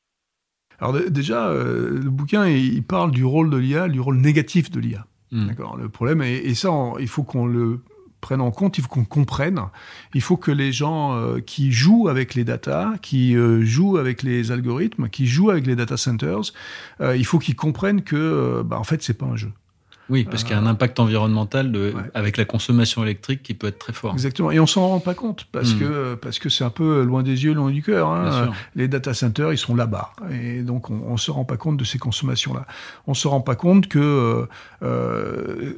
Alors 0.81 0.95
déjà, 1.11 1.49
euh, 1.49 1.91
le 2.03 2.11
bouquin, 2.11 2.47
il 2.49 2.83
parle 2.83 3.11
du 3.11 3.25
rôle 3.25 3.51
de 3.51 3.57
l'IA, 3.57 3.89
du 3.89 4.01
rôle 4.01 4.17
négatif 4.17 4.71
de 4.71 4.81
l'IA. 4.81 5.07
Hmm. 5.31 5.47
D'accord. 5.47 5.77
Le 5.77 5.89
problème, 5.89 6.23
et, 6.23 6.55
ça, 6.55 6.71
il 6.99 7.09
faut 7.09 7.23
qu'on 7.23 7.47
le 7.47 7.83
prenne 8.21 8.41
en 8.41 8.51
compte, 8.51 8.79
il 8.79 8.83
faut 8.83 8.89
qu'on 8.89 9.05
comprenne. 9.05 9.61
Il 10.15 10.23
faut 10.23 10.37
que 10.37 10.51
les 10.51 10.73
gens 10.73 11.15
euh, 11.15 11.39
qui 11.41 11.71
jouent 11.71 12.09
avec 12.09 12.35
les 12.35 12.45
data, 12.45 12.95
qui 13.01 13.37
euh, 13.37 13.63
jouent 13.63 13.99
avec 13.99 14.23
les 14.23 14.51
algorithmes, 14.51 15.09
qui 15.09 15.27
jouent 15.27 15.51
avec 15.51 15.67
les 15.67 15.77
data 15.77 15.97
centers, 15.97 16.53
il 17.01 17.25
faut 17.25 17.39
qu'ils 17.39 17.57
comprennent 17.57 18.03
que, 18.03 18.63
bah, 18.63 18.79
en 18.79 18.85
fait, 18.85 19.03
c'est 19.03 19.17
pas 19.17 19.27
un 19.27 19.37
jeu. 19.37 19.53
Oui, 20.09 20.25
parce 20.25 20.45
qu'il 20.45 20.53
y 20.53 20.55
a 20.55 20.61
un 20.61 20.67
impact 20.67 21.01
environnemental 21.01 21.73
de, 21.73 21.95
avec 22.15 22.37
la 22.37 22.45
consommation 22.45 23.03
électrique 23.03 23.43
qui 23.43 23.55
peut 23.55 23.67
être 23.67 23.79
très 23.79 23.93
fort. 23.93 24.13
Exactement. 24.13 24.51
Et 24.51 24.61
on 24.61 24.67
s'en 24.67 24.89
rend 24.89 25.01
pas 25.01 25.15
compte 25.15 25.47
parce 25.51 25.75
hmm. 25.75 25.79
que 25.79 26.15
parce 26.15 26.39
que 26.39 26.49
c'est 26.49 26.65
un 26.65 26.71
peu 26.71 27.03
loin 27.03 27.23
des 27.23 27.45
yeux, 27.45 27.55
loin 27.55 27.71
du 27.71 27.83
cœur. 27.83 28.09
Hein. 28.09 28.51
Les 28.75 28.89
data 28.89 29.15
centers, 29.15 29.53
ils 29.53 29.59
sont 29.59 29.75
là-bas, 29.75 30.13
et 30.31 30.63
donc 30.63 30.91
on, 30.91 31.03
on 31.07 31.17
se 31.17 31.31
rend 31.31 31.45
pas 31.45 31.57
compte 31.57 31.77
de 31.77 31.85
ces 31.85 31.99
consommations-là. 31.99 32.67
On 33.07 33.15
se 33.15 33.27
rend 33.29 33.41
pas 33.41 33.57
compte 33.57 33.89
que 33.89 33.99
euh, 33.99 34.47
euh 34.83 35.75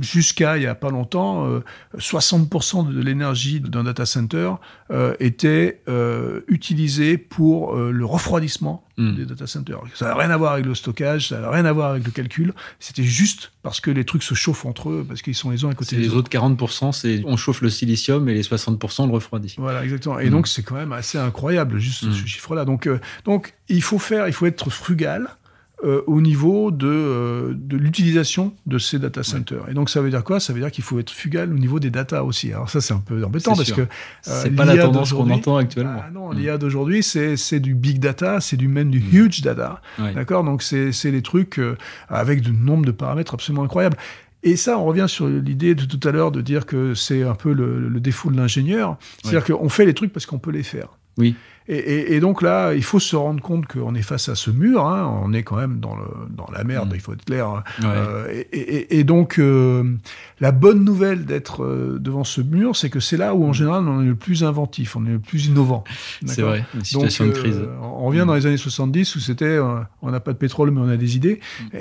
jusqu'à 0.00 0.56
il 0.56 0.62
y 0.62 0.66
a 0.66 0.74
pas 0.74 0.90
longtemps, 0.90 1.60
60% 1.96 2.88
euh, 2.88 2.92
de 2.92 3.00
l'énergie 3.00 3.60
d'un 3.60 3.84
data 3.84 4.06
center 4.06 4.52
euh, 4.90 5.14
était 5.20 5.82
euh, 5.88 6.40
utilisée 6.48 7.18
pour 7.18 7.76
le 7.76 8.04
refroidissement 8.04 8.86
hmm. 8.96 9.14
des 9.14 9.26
data 9.26 9.46
centers. 9.46 9.80
Ça 9.94 10.06
n'a 10.06 10.14
rien 10.14 10.30
à 10.30 10.36
voir 10.36 10.52
avec 10.52 10.66
le 10.66 10.74
stockage, 10.74 11.28
ça 11.28 11.40
n'a 11.40 11.50
rien 11.50 11.64
à 11.64 11.72
voir 11.72 11.90
avec 11.90 12.04
le 12.04 12.10
calcul. 12.10 12.52
C'était 12.78 13.04
juste 13.04 13.52
parce 13.62 13.80
que 13.80 13.90
les 13.90 14.04
trucs 14.04 14.22
se 14.22 14.34
chauffent 14.34 14.66
entre 14.66 14.90
eux, 14.90 15.04
parce 15.06 15.22
qu'ils 15.22 15.34
sont 15.34 15.50
les 15.50 15.64
uns 15.64 15.70
à 15.70 15.74
côté 15.74 15.96
des 15.96 16.02
les 16.02 16.08
autres. 16.08 16.30
Les 16.32 16.38
autres 16.38 16.56
40%, 16.56 16.92
c'est 16.92 17.22
on 17.26 17.36
chauffe 17.36 17.62
le 17.62 17.70
silicium 17.70 18.28
et 18.28 18.34
les 18.34 18.42
60% 18.42 19.06
le 19.06 19.12
refroidit. 19.12 19.54
Voilà, 19.58 19.84
exactement. 19.84 20.18
Et 20.18 20.28
hmm. 20.28 20.32
donc 20.32 20.48
c'est 20.48 20.62
quand 20.62 20.76
même 20.76 20.92
assez 20.92 21.18
incroyable, 21.18 21.78
juste 21.78 22.00
ce 22.00 22.06
hmm. 22.06 22.26
chiffre-là. 22.26 22.64
Donc, 22.64 22.88
donc 23.24 23.54
il 23.68 23.82
faut 23.82 23.98
faire, 23.98 24.26
il 24.26 24.32
faut 24.32 24.46
être 24.46 24.70
frugal. 24.70 25.28
Euh, 25.82 26.02
au 26.06 26.20
niveau 26.20 26.70
de, 26.70 26.86
euh, 26.86 27.54
de 27.56 27.78
l'utilisation 27.78 28.52
de 28.66 28.76
ces 28.76 28.98
data 28.98 29.22
centers. 29.22 29.66
Et 29.70 29.72
donc 29.72 29.88
ça 29.88 30.02
veut 30.02 30.10
dire 30.10 30.22
quoi? 30.24 30.38
Ça 30.38 30.52
veut 30.52 30.60
dire 30.60 30.70
qu'il 30.70 30.84
faut 30.84 30.98
être 30.98 31.08
fugal 31.08 31.50
au 31.50 31.56
niveau 31.56 31.80
des 31.80 31.88
data 31.88 32.22
aussi. 32.22 32.52
Alors 32.52 32.68
ça 32.68 32.82
c'est 32.82 32.92
un 32.92 32.98
peu 32.98 33.24
embêtant 33.24 33.56
parce 33.56 33.72
que 33.72 33.80
euh, 33.80 33.86
c'est 34.24 34.50
pas 34.50 34.66
la 34.66 34.76
tendance 34.76 35.14
qu'on 35.14 35.30
entend 35.30 35.56
actuellement. 35.56 36.02
Ah 36.04 36.10
non, 36.10 36.32
l'IA 36.32 36.58
d'aujourd'hui 36.58 37.02
c'est 37.02 37.60
du 37.60 37.74
big 37.74 37.98
data, 37.98 38.42
c'est 38.42 38.58
du 38.58 38.68
même 38.68 38.90
du 38.90 39.00
mm. 39.00 39.16
huge 39.16 39.40
data. 39.40 39.80
D'accord? 40.14 40.44
Donc 40.44 40.62
c'est 40.62 40.92
les 41.04 41.22
trucs 41.22 41.58
avec 42.10 42.42
de 42.42 42.50
nombre 42.50 42.84
de 42.84 42.92
paramètres 42.92 43.32
absolument 43.32 43.64
incroyables. 43.64 43.96
Et 44.42 44.56
ça, 44.56 44.78
on 44.78 44.84
revient 44.84 45.06
sur 45.08 45.28
l'idée 45.28 45.74
de 45.74 45.84
tout 45.84 46.06
à 46.06 46.12
l'heure 46.12 46.30
de 46.30 46.42
dire 46.42 46.66
que 46.66 46.94
c'est 46.94 47.22
un 47.22 47.34
peu 47.34 47.52
le, 47.54 47.88
le 47.88 48.00
défaut 48.00 48.30
de 48.30 48.36
l'ingénieur. 48.36 48.98
C'est-à-dire 49.22 49.56
qu'on 49.56 49.68
fait 49.70 49.86
les 49.86 49.94
trucs 49.94 50.12
parce 50.12 50.26
qu'on 50.26 50.38
peut 50.38 50.50
les 50.50 50.62
faire. 50.62 50.88
Oui. 51.18 51.34
Et, 51.72 52.18
donc 52.18 52.42
là, 52.42 52.74
il 52.74 52.82
faut 52.82 52.98
se 52.98 53.14
rendre 53.14 53.40
compte 53.40 53.68
qu'on 53.68 53.94
est 53.94 54.02
face 54.02 54.28
à 54.28 54.34
ce 54.34 54.50
mur. 54.50 54.88
Hein. 54.88 55.08
on 55.22 55.32
est 55.32 55.44
quand 55.44 55.54
même 55.54 55.78
dans, 55.78 55.94
le, 55.94 56.04
dans 56.28 56.48
la 56.52 56.64
merde, 56.64 56.90
mm. 56.90 56.94
il 56.96 57.00
faut 57.00 57.12
être 57.12 57.24
clair. 57.24 57.46
Hein. 57.46 57.62
Euh, 57.84 58.42
et, 58.50 59.04
donc, 59.04 59.38
euh, 59.38 59.84
la 60.40 60.50
bonne 60.50 60.84
nouvelle 60.84 61.26
d'être 61.26 61.62
euh, 61.62 61.98
devant 62.00 62.24
ce 62.24 62.40
mur, 62.40 62.74
c'est 62.74 62.90
que 62.90 62.98
c'est 62.98 63.16
là 63.16 63.36
où, 63.36 63.44
en 63.44 63.52
général, 63.52 63.86
on 63.86 64.02
est 64.02 64.06
le 64.06 64.16
plus 64.16 64.42
inventif, 64.42 64.96
on 64.96 65.06
est 65.06 65.10
le 65.10 65.20
plus 65.20 65.46
innovant. 65.46 65.84
C'est 66.26 66.42
vrai, 66.42 66.64
une 66.74 66.84
situation 66.84 67.26
de 67.26 67.30
crise. 67.30 67.60
On 67.80 68.06
revient 68.06 68.24
dans 68.26 68.34
mm. 68.34 68.38
les 68.38 68.46
années 68.46 68.56
70 68.56 69.14
où 69.14 69.20
c'était 69.20 69.58
on 70.02 70.10
n'a 70.10 70.20
pas 70.20 70.32
de 70.32 70.38
pétrole, 70.38 70.72
mais 70.72 70.80
on 70.80 70.88
a 70.88 70.96
des 70.96 71.14
idées. 71.14 71.38
Mm. 71.72 71.78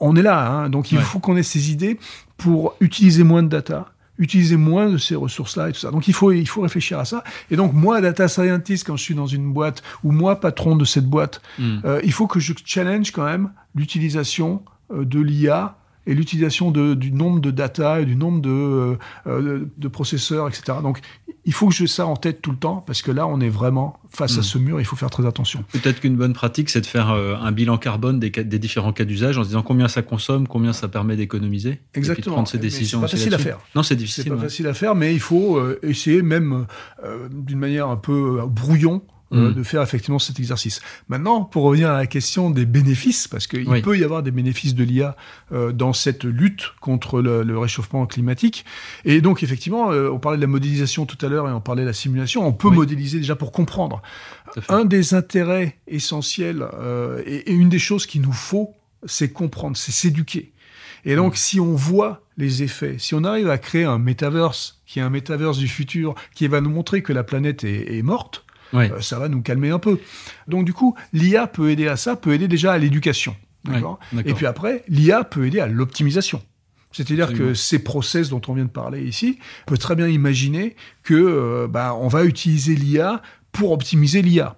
On 0.00 0.16
est 0.16 0.22
là. 0.22 0.50
Hein. 0.50 0.70
donc, 0.70 0.90
il 0.90 0.98
faut 0.98 1.20
qu'on 1.20 1.36
ait 1.36 1.44
ces 1.44 1.70
idées 1.70 2.00
pour 2.36 2.74
utiliser 2.80 3.22
moins 3.22 3.44
de 3.44 3.48
data 3.48 3.86
utiliser 4.20 4.56
moins 4.56 4.88
de 4.88 4.98
ces 4.98 5.16
ressources-là 5.16 5.70
et 5.70 5.72
tout 5.72 5.80
ça. 5.80 5.90
Donc 5.90 6.06
il 6.06 6.14
faut, 6.14 6.30
il 6.30 6.46
faut 6.46 6.60
réfléchir 6.60 7.00
à 7.00 7.04
ça. 7.04 7.24
Et 7.50 7.56
donc 7.56 7.72
moi, 7.72 8.00
data 8.00 8.28
scientist, 8.28 8.86
quand 8.86 8.96
je 8.96 9.02
suis 9.02 9.14
dans 9.14 9.26
une 9.26 9.52
boîte, 9.52 9.82
ou 10.04 10.12
moi, 10.12 10.38
patron 10.38 10.76
de 10.76 10.84
cette 10.84 11.06
boîte, 11.06 11.40
hmm. 11.58 11.78
euh, 11.84 12.00
il 12.04 12.12
faut 12.12 12.28
que 12.28 12.38
je 12.38 12.52
challenge 12.64 13.10
quand 13.10 13.24
même 13.24 13.50
l'utilisation 13.74 14.62
euh, 14.92 15.04
de 15.04 15.18
l'IA 15.20 15.76
et 16.10 16.14
l'utilisation 16.14 16.72
du 16.72 17.12
nombre 17.12 17.40
de 17.40 17.52
data 17.52 18.00
et 18.00 18.04
du 18.04 18.16
nombre 18.16 18.40
de, 18.40 18.98
euh, 19.28 19.64
de, 19.76 19.88
processeurs, 19.88 20.48
etc. 20.48 20.78
Donc, 20.82 20.98
il 21.44 21.52
faut 21.52 21.68
que 21.68 21.74
j'ai 21.74 21.86
ça 21.86 22.04
en 22.04 22.16
tête 22.16 22.42
tout 22.42 22.50
le 22.50 22.56
temps, 22.56 22.82
parce 22.84 23.00
que 23.00 23.12
là, 23.12 23.28
on 23.28 23.40
est 23.40 23.48
vraiment 23.48 24.00
face 24.08 24.36
à 24.36 24.40
hmm. 24.40 24.42
ce 24.42 24.58
mur, 24.58 24.80
il 24.80 24.84
faut 24.84 24.96
faire 24.96 25.10
très 25.10 25.24
attention. 25.24 25.64
Peut-être 25.72 26.00
qu'une 26.00 26.16
bonne 26.16 26.32
pratique, 26.32 26.68
c'est 26.68 26.80
de 26.80 26.86
faire 26.86 27.10
euh, 27.10 27.36
un 27.40 27.52
bilan 27.52 27.78
carbone 27.78 28.18
des, 28.18 28.30
des 28.30 28.58
différents 28.58 28.92
cas 28.92 29.04
d'usage 29.04 29.38
en 29.38 29.44
se 29.44 29.48
disant 29.48 29.62
combien 29.62 29.86
ça 29.86 30.02
consomme, 30.02 30.48
combien 30.48 30.72
ça 30.72 30.88
permet 30.88 31.14
d'économiser. 31.14 31.80
Exactement. 31.94 32.24
Et 32.24 32.26
de 32.26 32.34
prendre 32.34 32.48
ces 32.48 32.58
décisions. 32.58 32.98
C'est 32.98 33.06
pas 33.06 33.08
facile 33.08 33.34
à 33.34 33.38
faire. 33.38 33.60
Non, 33.76 33.84
c'est 33.84 33.94
difficile. 33.94 34.24
C'est 34.24 34.30
pas 34.30 34.36
facile 34.36 34.66
à 34.66 34.74
faire, 34.74 34.96
mais 34.96 35.14
il 35.14 35.20
faut 35.20 35.58
euh, 35.58 35.78
essayer, 35.84 36.22
même 36.22 36.66
d'une 37.30 37.58
manière 37.58 37.86
un 37.86 37.96
peu 37.96 38.40
brouillon, 38.48 39.02
euh, 39.32 39.50
mm. 39.50 39.54
de 39.54 39.62
faire 39.62 39.80
effectivement 39.80 40.18
cet 40.18 40.40
exercice. 40.40 40.80
Maintenant, 41.08 41.44
pour 41.44 41.62
revenir 41.62 41.90
à 41.90 41.96
la 41.96 42.08
question 42.08 42.50
des 42.50 42.66
bénéfices, 42.66 43.28
parce 43.28 43.46
qu'il 43.46 43.64
peut 43.80 43.96
y 43.96 44.02
avoir 44.02 44.24
des 44.24 44.32
bénéfices 44.32 44.74
de 44.74 44.82
l'IA 44.82 45.16
euh, 45.52 45.70
dans 45.70 45.92
cette 45.92 46.24
lutte 46.24 46.72
contre 46.80 47.20
le, 47.20 47.56
réchauffement 47.56 48.06
climatique. 48.06 48.64
Et 49.04 49.20
donc, 49.20 49.44
effectivement, 49.44 49.92
euh, 49.92 50.10
on 50.10 50.18
parlait 50.18 50.36
de 50.36 50.42
la 50.42 50.48
modélisation 50.48 51.06
tout 51.06 51.24
à 51.24 51.28
l'heure 51.28 51.48
et 51.48 51.52
on 51.52 51.60
parlait 51.60 51.82
de 51.82 51.86
la 51.86 51.92
simulation. 51.92 52.44
On 52.44 52.52
peut 52.52 52.70
modéliser 52.70 53.18
déjà 53.18 53.36
pour 53.36 53.52
comprendre. 53.52 54.02
Un 54.68 54.84
des 54.84 55.14
intérêts 55.14 55.78
essentiels 55.86 56.66
et, 57.24 57.52
une 57.52 57.68
des 57.68 57.78
choses 57.78 58.06
qu'il 58.06 58.22
nous 58.22 58.32
faut, 58.32 58.74
c'est 59.04 59.32
comprendre, 59.32 59.76
c'est 59.76 59.92
s'éduquer. 59.92 60.52
Et 61.04 61.14
donc, 61.14 61.34
mm. 61.34 61.36
si 61.36 61.60
on 61.60 61.76
voit 61.76 62.24
les 62.36 62.64
effets, 62.64 62.96
si 62.98 63.14
on 63.14 63.22
arrive 63.22 63.48
à 63.48 63.58
créer 63.58 63.84
un 63.84 63.98
metaverse, 63.98 64.80
qui 64.86 64.98
est 64.98 65.02
un 65.02 65.10
metaverse 65.10 65.58
du 65.58 65.68
futur, 65.68 66.16
qui 66.34 66.48
va 66.48 66.60
nous 66.60 66.70
montrer 66.70 67.02
que 67.02 67.12
la 67.12 67.22
planète 67.22 67.62
est 67.62 68.02
morte, 68.02 68.44
euh, 68.74 69.00
ça 69.00 69.18
va 69.18 69.28
nous 69.28 69.42
calmer 69.42 69.70
un 69.70 69.78
peu. 69.78 69.98
Donc 70.48 70.64
du 70.64 70.72
coup, 70.72 70.94
l'IA 71.12 71.46
peut 71.46 71.70
aider 71.70 71.88
à 71.88 71.96
ça, 71.96 72.16
peut 72.16 72.32
aider 72.32 72.48
déjà 72.48 72.72
à 72.72 72.78
l'éducation. 72.78 73.36
Et 74.24 74.34
puis 74.34 74.46
après, 74.46 74.84
l'IA 74.88 75.24
peut 75.24 75.46
aider 75.46 75.60
à 75.60 75.66
l'optimisation. 75.66 76.42
C'est-à-dire 76.92 77.32
que 77.32 77.54
ces 77.54 77.78
process 77.78 78.30
dont 78.30 78.40
on 78.48 78.54
vient 78.54 78.64
de 78.64 78.70
parler 78.70 79.04
ici, 79.04 79.38
on 79.62 79.70
peut 79.70 79.78
très 79.78 79.94
bien 79.94 80.08
imaginer 80.08 80.74
que 81.04 81.14
euh, 81.14 81.68
bah, 81.68 81.94
on 81.94 82.08
va 82.08 82.24
utiliser 82.24 82.74
l'IA 82.74 83.22
pour 83.52 83.70
optimiser 83.70 84.22
l'IA. 84.22 84.56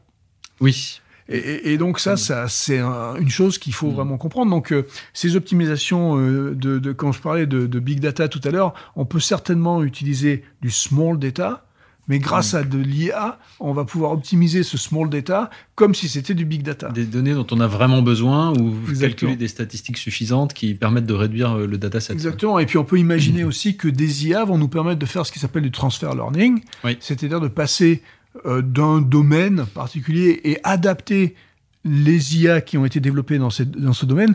Oui. 0.60 1.00
Et, 1.28 1.78
donc 1.78 1.98
ça, 1.98 2.16
ça 2.16 2.48
c'est 2.48 2.80
une 2.80 3.30
chose 3.30 3.58
qu'il 3.58 3.72
faut 3.72 3.90
mm. 3.90 3.94
vraiment 3.94 4.18
comprendre. 4.18 4.50
Donc 4.50 4.72
euh, 4.72 4.86
ces 5.12 5.36
optimisations 5.36 6.16
de, 6.16 6.54
de, 6.54 6.92
quand 6.92 7.12
je 7.12 7.20
parlais 7.20 7.46
de, 7.46 7.66
de 7.66 7.80
big 7.80 8.00
data 8.00 8.28
tout 8.28 8.40
à 8.44 8.50
l'heure, 8.50 8.74
on 8.96 9.04
peut 9.04 9.20
certainement 9.20 9.82
utiliser 9.82 10.44
du 10.60 10.70
small 10.70 11.18
data, 11.18 11.64
Mais 12.08 12.18
grâce 12.18 12.54
à 12.54 12.64
de 12.64 12.78
l'IA, 12.78 13.38
on 13.60 13.72
va 13.72 13.84
pouvoir 13.84 14.12
optimiser 14.12 14.64
ce 14.64 14.76
small 14.76 15.08
data 15.08 15.50
comme 15.76 15.94
si 15.94 16.08
c'était 16.08 16.34
du 16.34 16.44
big 16.44 16.62
data. 16.62 16.88
Des 16.88 17.04
données 17.04 17.32
dont 17.32 17.46
on 17.52 17.60
a 17.60 17.68
vraiment 17.68 18.02
besoin 18.02 18.52
ou 18.52 18.74
calculer 18.98 19.36
des 19.36 19.46
statistiques 19.46 19.98
suffisantes 19.98 20.52
qui 20.52 20.74
permettent 20.74 21.06
de 21.06 21.14
réduire 21.14 21.52
euh, 21.52 21.66
le 21.66 21.78
dataset. 21.78 22.12
Exactement. 22.12 22.58
Et 22.58 22.66
puis 22.66 22.76
on 22.78 22.84
peut 22.84 22.98
imaginer 22.98 23.44
aussi 23.44 23.76
que 23.76 23.86
des 23.86 24.26
IA 24.26 24.44
vont 24.44 24.58
nous 24.58 24.68
permettre 24.68 24.98
de 24.98 25.06
faire 25.06 25.24
ce 25.24 25.30
qui 25.30 25.38
s'appelle 25.38 25.62
du 25.62 25.70
transfer 25.70 26.12
learning, 26.14 26.62
c'est-à-dire 26.98 27.40
de 27.40 27.48
passer 27.48 28.02
euh, 28.46 28.62
d'un 28.62 29.00
domaine 29.00 29.66
particulier 29.66 30.40
et 30.42 30.58
adapter 30.64 31.36
les 31.84 32.36
IA 32.38 32.60
qui 32.60 32.78
ont 32.78 32.84
été 32.84 32.98
développées 32.98 33.38
dans, 33.38 33.50
dans 33.76 33.92
ce 33.92 34.06
domaine 34.06 34.34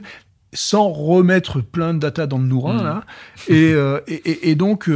sans 0.53 0.87
remettre 0.87 1.59
plein 1.59 1.93
de 1.93 1.99
data 1.99 2.27
dans 2.27 2.37
le 2.37 2.45
nourrin, 2.45 2.81
mm. 2.81 2.83
là, 2.83 3.03
euh, 3.49 3.99
et, 4.07 4.49
et, 4.49 4.55
donc 4.55 4.89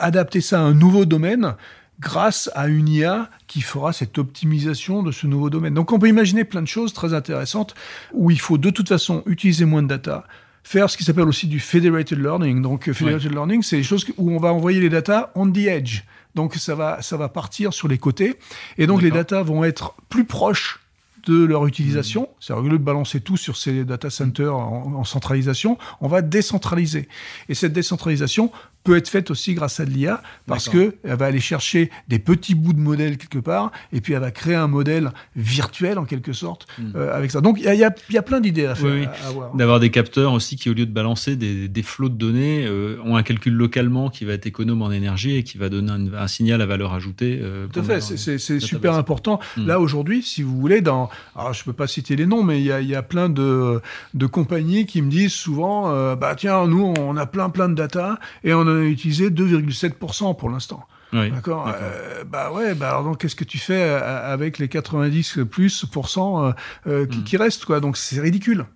adapter 0.00 0.40
ça 0.40 0.58
à 0.58 0.64
un 0.64 0.74
nouveau 0.74 1.04
domaine 1.04 1.54
grâce 2.00 2.50
à 2.54 2.68
une 2.68 2.88
IA 2.88 3.30
qui 3.46 3.60
fera 3.60 3.92
cette 3.92 4.18
optimisation 4.18 5.02
de 5.02 5.12
ce 5.12 5.26
nouveau 5.26 5.50
domaine. 5.50 5.74
Donc 5.74 5.92
on 5.92 5.98
peut 5.98 6.08
imaginer 6.08 6.44
plein 6.44 6.62
de 6.62 6.68
choses 6.68 6.92
très 6.92 7.14
intéressantes 7.14 7.74
où 8.12 8.30
il 8.30 8.40
faut 8.40 8.58
de 8.58 8.70
toute 8.70 8.88
façon 8.88 9.22
utiliser 9.26 9.64
moins 9.64 9.82
de 9.82 9.88
data, 9.88 10.24
faire 10.62 10.90
ce 10.90 10.96
qui 10.96 11.04
s'appelle 11.04 11.28
aussi 11.28 11.46
du 11.46 11.60
federated 11.60 12.18
learning. 12.18 12.62
Donc 12.62 12.90
federated 12.92 13.32
learning, 13.32 13.62
c'est 13.62 13.76
des 13.76 13.82
choses 13.82 14.06
où 14.16 14.30
on 14.30 14.38
va 14.38 14.52
envoyer 14.52 14.80
les 14.80 14.90
data 14.90 15.32
on 15.34 15.50
the 15.50 15.58
edge. 15.58 16.02
Donc 16.34 16.54
ça 16.56 16.74
va, 16.74 17.00
ça 17.00 17.16
va 17.16 17.28
partir 17.28 17.72
sur 17.72 17.88
les 17.88 17.98
côtés. 17.98 18.38
Et 18.76 18.86
donc 18.86 19.00
les 19.00 19.10
data 19.10 19.42
vont 19.42 19.64
être 19.64 19.94
plus 20.08 20.24
proches 20.24 20.80
de 21.26 21.44
leur 21.44 21.66
utilisation. 21.66 22.22
Mmh. 22.22 22.34
C'est 22.40 22.52
au 22.52 22.62
lieu 22.62 22.78
de 22.78 22.84
balancer 22.84 23.20
tout 23.20 23.36
sur 23.36 23.56
ces 23.56 23.84
data 23.84 24.10
centers 24.10 24.54
en, 24.54 25.04
centralisation, 25.04 25.76
on 26.00 26.08
va 26.08 26.22
décentraliser. 26.22 27.08
Et 27.48 27.54
cette 27.54 27.72
décentralisation 27.72 28.50
peut 28.86 28.96
être 28.96 29.08
faite 29.08 29.30
aussi 29.32 29.54
grâce 29.54 29.80
à 29.80 29.84
de 29.84 29.90
l'IA 29.90 30.22
parce 30.46 30.68
que 30.68 30.94
elle 31.02 31.16
va 31.16 31.26
aller 31.26 31.40
chercher 31.40 31.90
des 32.06 32.20
petits 32.20 32.54
bouts 32.54 32.72
de 32.72 32.80
modèles 32.80 33.18
quelque 33.18 33.40
part 33.40 33.72
et 33.92 34.00
puis 34.00 34.12
elle 34.12 34.20
va 34.20 34.30
créer 34.30 34.54
un 34.54 34.68
modèle 34.68 35.10
virtuel 35.34 35.98
en 35.98 36.04
quelque 36.04 36.32
sorte 36.32 36.68
hmm. 36.78 36.92
euh, 36.94 37.16
avec 37.16 37.32
ça. 37.32 37.40
Donc 37.40 37.58
il 37.58 37.64
y 37.64 37.68
a, 37.68 37.74
y 37.74 37.84
a, 37.84 38.22
plein 38.22 38.40
d'idées 38.40 38.66
à 38.66 38.74
faire. 38.76 39.10
D'avoir 39.54 39.80
des 39.80 39.90
capteurs 39.90 40.32
aussi 40.32 40.56
qui 40.56 40.70
au 40.70 40.74
lieu 40.74 40.86
de 40.86 40.92
balancer 40.92 41.34
des, 41.34 41.68
des 41.68 41.82
flots 41.82 42.08
de 42.08 42.14
données 42.14 42.64
euh, 42.64 42.98
ont 43.04 43.16
un 43.16 43.24
calcul 43.24 43.54
localement 43.54 44.08
qui 44.08 44.24
va 44.24 44.34
être 44.34 44.46
économe 44.46 44.82
en 44.82 44.92
énergie 44.92 45.36
et 45.36 45.42
qui 45.42 45.58
va 45.58 45.68
donner 45.68 45.92
un, 46.16 46.28
signal 46.28 46.60
à 46.60 46.66
valeur 46.66 46.94
ajoutée. 46.94 47.40
Euh, 47.42 47.66
Tout 47.72 47.80
à 47.80 47.82
fait, 47.82 48.00
c'est 48.00 48.60
super 48.60 48.94
important. 48.94 49.40
Hmm. 49.56 49.66
Là 49.66 49.80
aujourd'hui, 49.80 50.22
si 50.22 50.42
vous 50.42 50.56
voulez, 50.60 50.80
dans, 50.80 51.10
alors 51.34 51.52
je 51.52 51.64
peux 51.64 51.72
pas 51.72 51.88
citer 51.88 52.14
les 52.14 52.26
noms, 52.26 52.44
mais 52.44 52.60
il 52.60 52.66
y 52.66 52.72
a, 52.72 52.80
y 52.80 52.94
a, 52.94 53.02
plein 53.02 53.28
de, 53.28 53.80
de 54.14 54.26
compagnies 54.26 54.86
qui 54.86 55.02
me 55.02 55.10
disent 55.10 55.32
souvent, 55.32 56.14
bah 56.14 56.34
tiens, 56.36 56.66
nous 56.68 56.94
on 56.98 57.16
a 57.16 57.26
plein 57.26 57.50
plein 57.50 57.68
de 57.68 57.74
data 57.74 58.18
et 58.44 58.54
on 58.54 58.66
a 58.66 58.75
utilisé 58.84 59.30
2,7% 59.30 60.36
pour 60.36 60.50
l'instant. 60.50 60.86
d'accord. 61.12 61.72
Euh, 61.74 62.24
bah 62.24 62.52
ouais. 62.52 62.74
Bah 62.74 62.90
alors 62.90 63.04
donc 63.04 63.18
qu'est-ce 63.18 63.36
que 63.36 63.44
tu 63.44 63.58
fais 63.58 63.82
euh, 63.82 64.32
avec 64.32 64.58
les 64.58 64.68
90 64.68 65.40
plus 65.50 65.84
pourcent 65.86 66.52
euh, 66.86 67.06
qui, 67.06 67.18
hmm. 67.18 67.24
qui, 67.24 67.36
restent 67.36 67.64
quoi? 67.64 67.80
Donc 67.80 67.96
c'est 67.96 68.20
ridicule. 68.20 68.66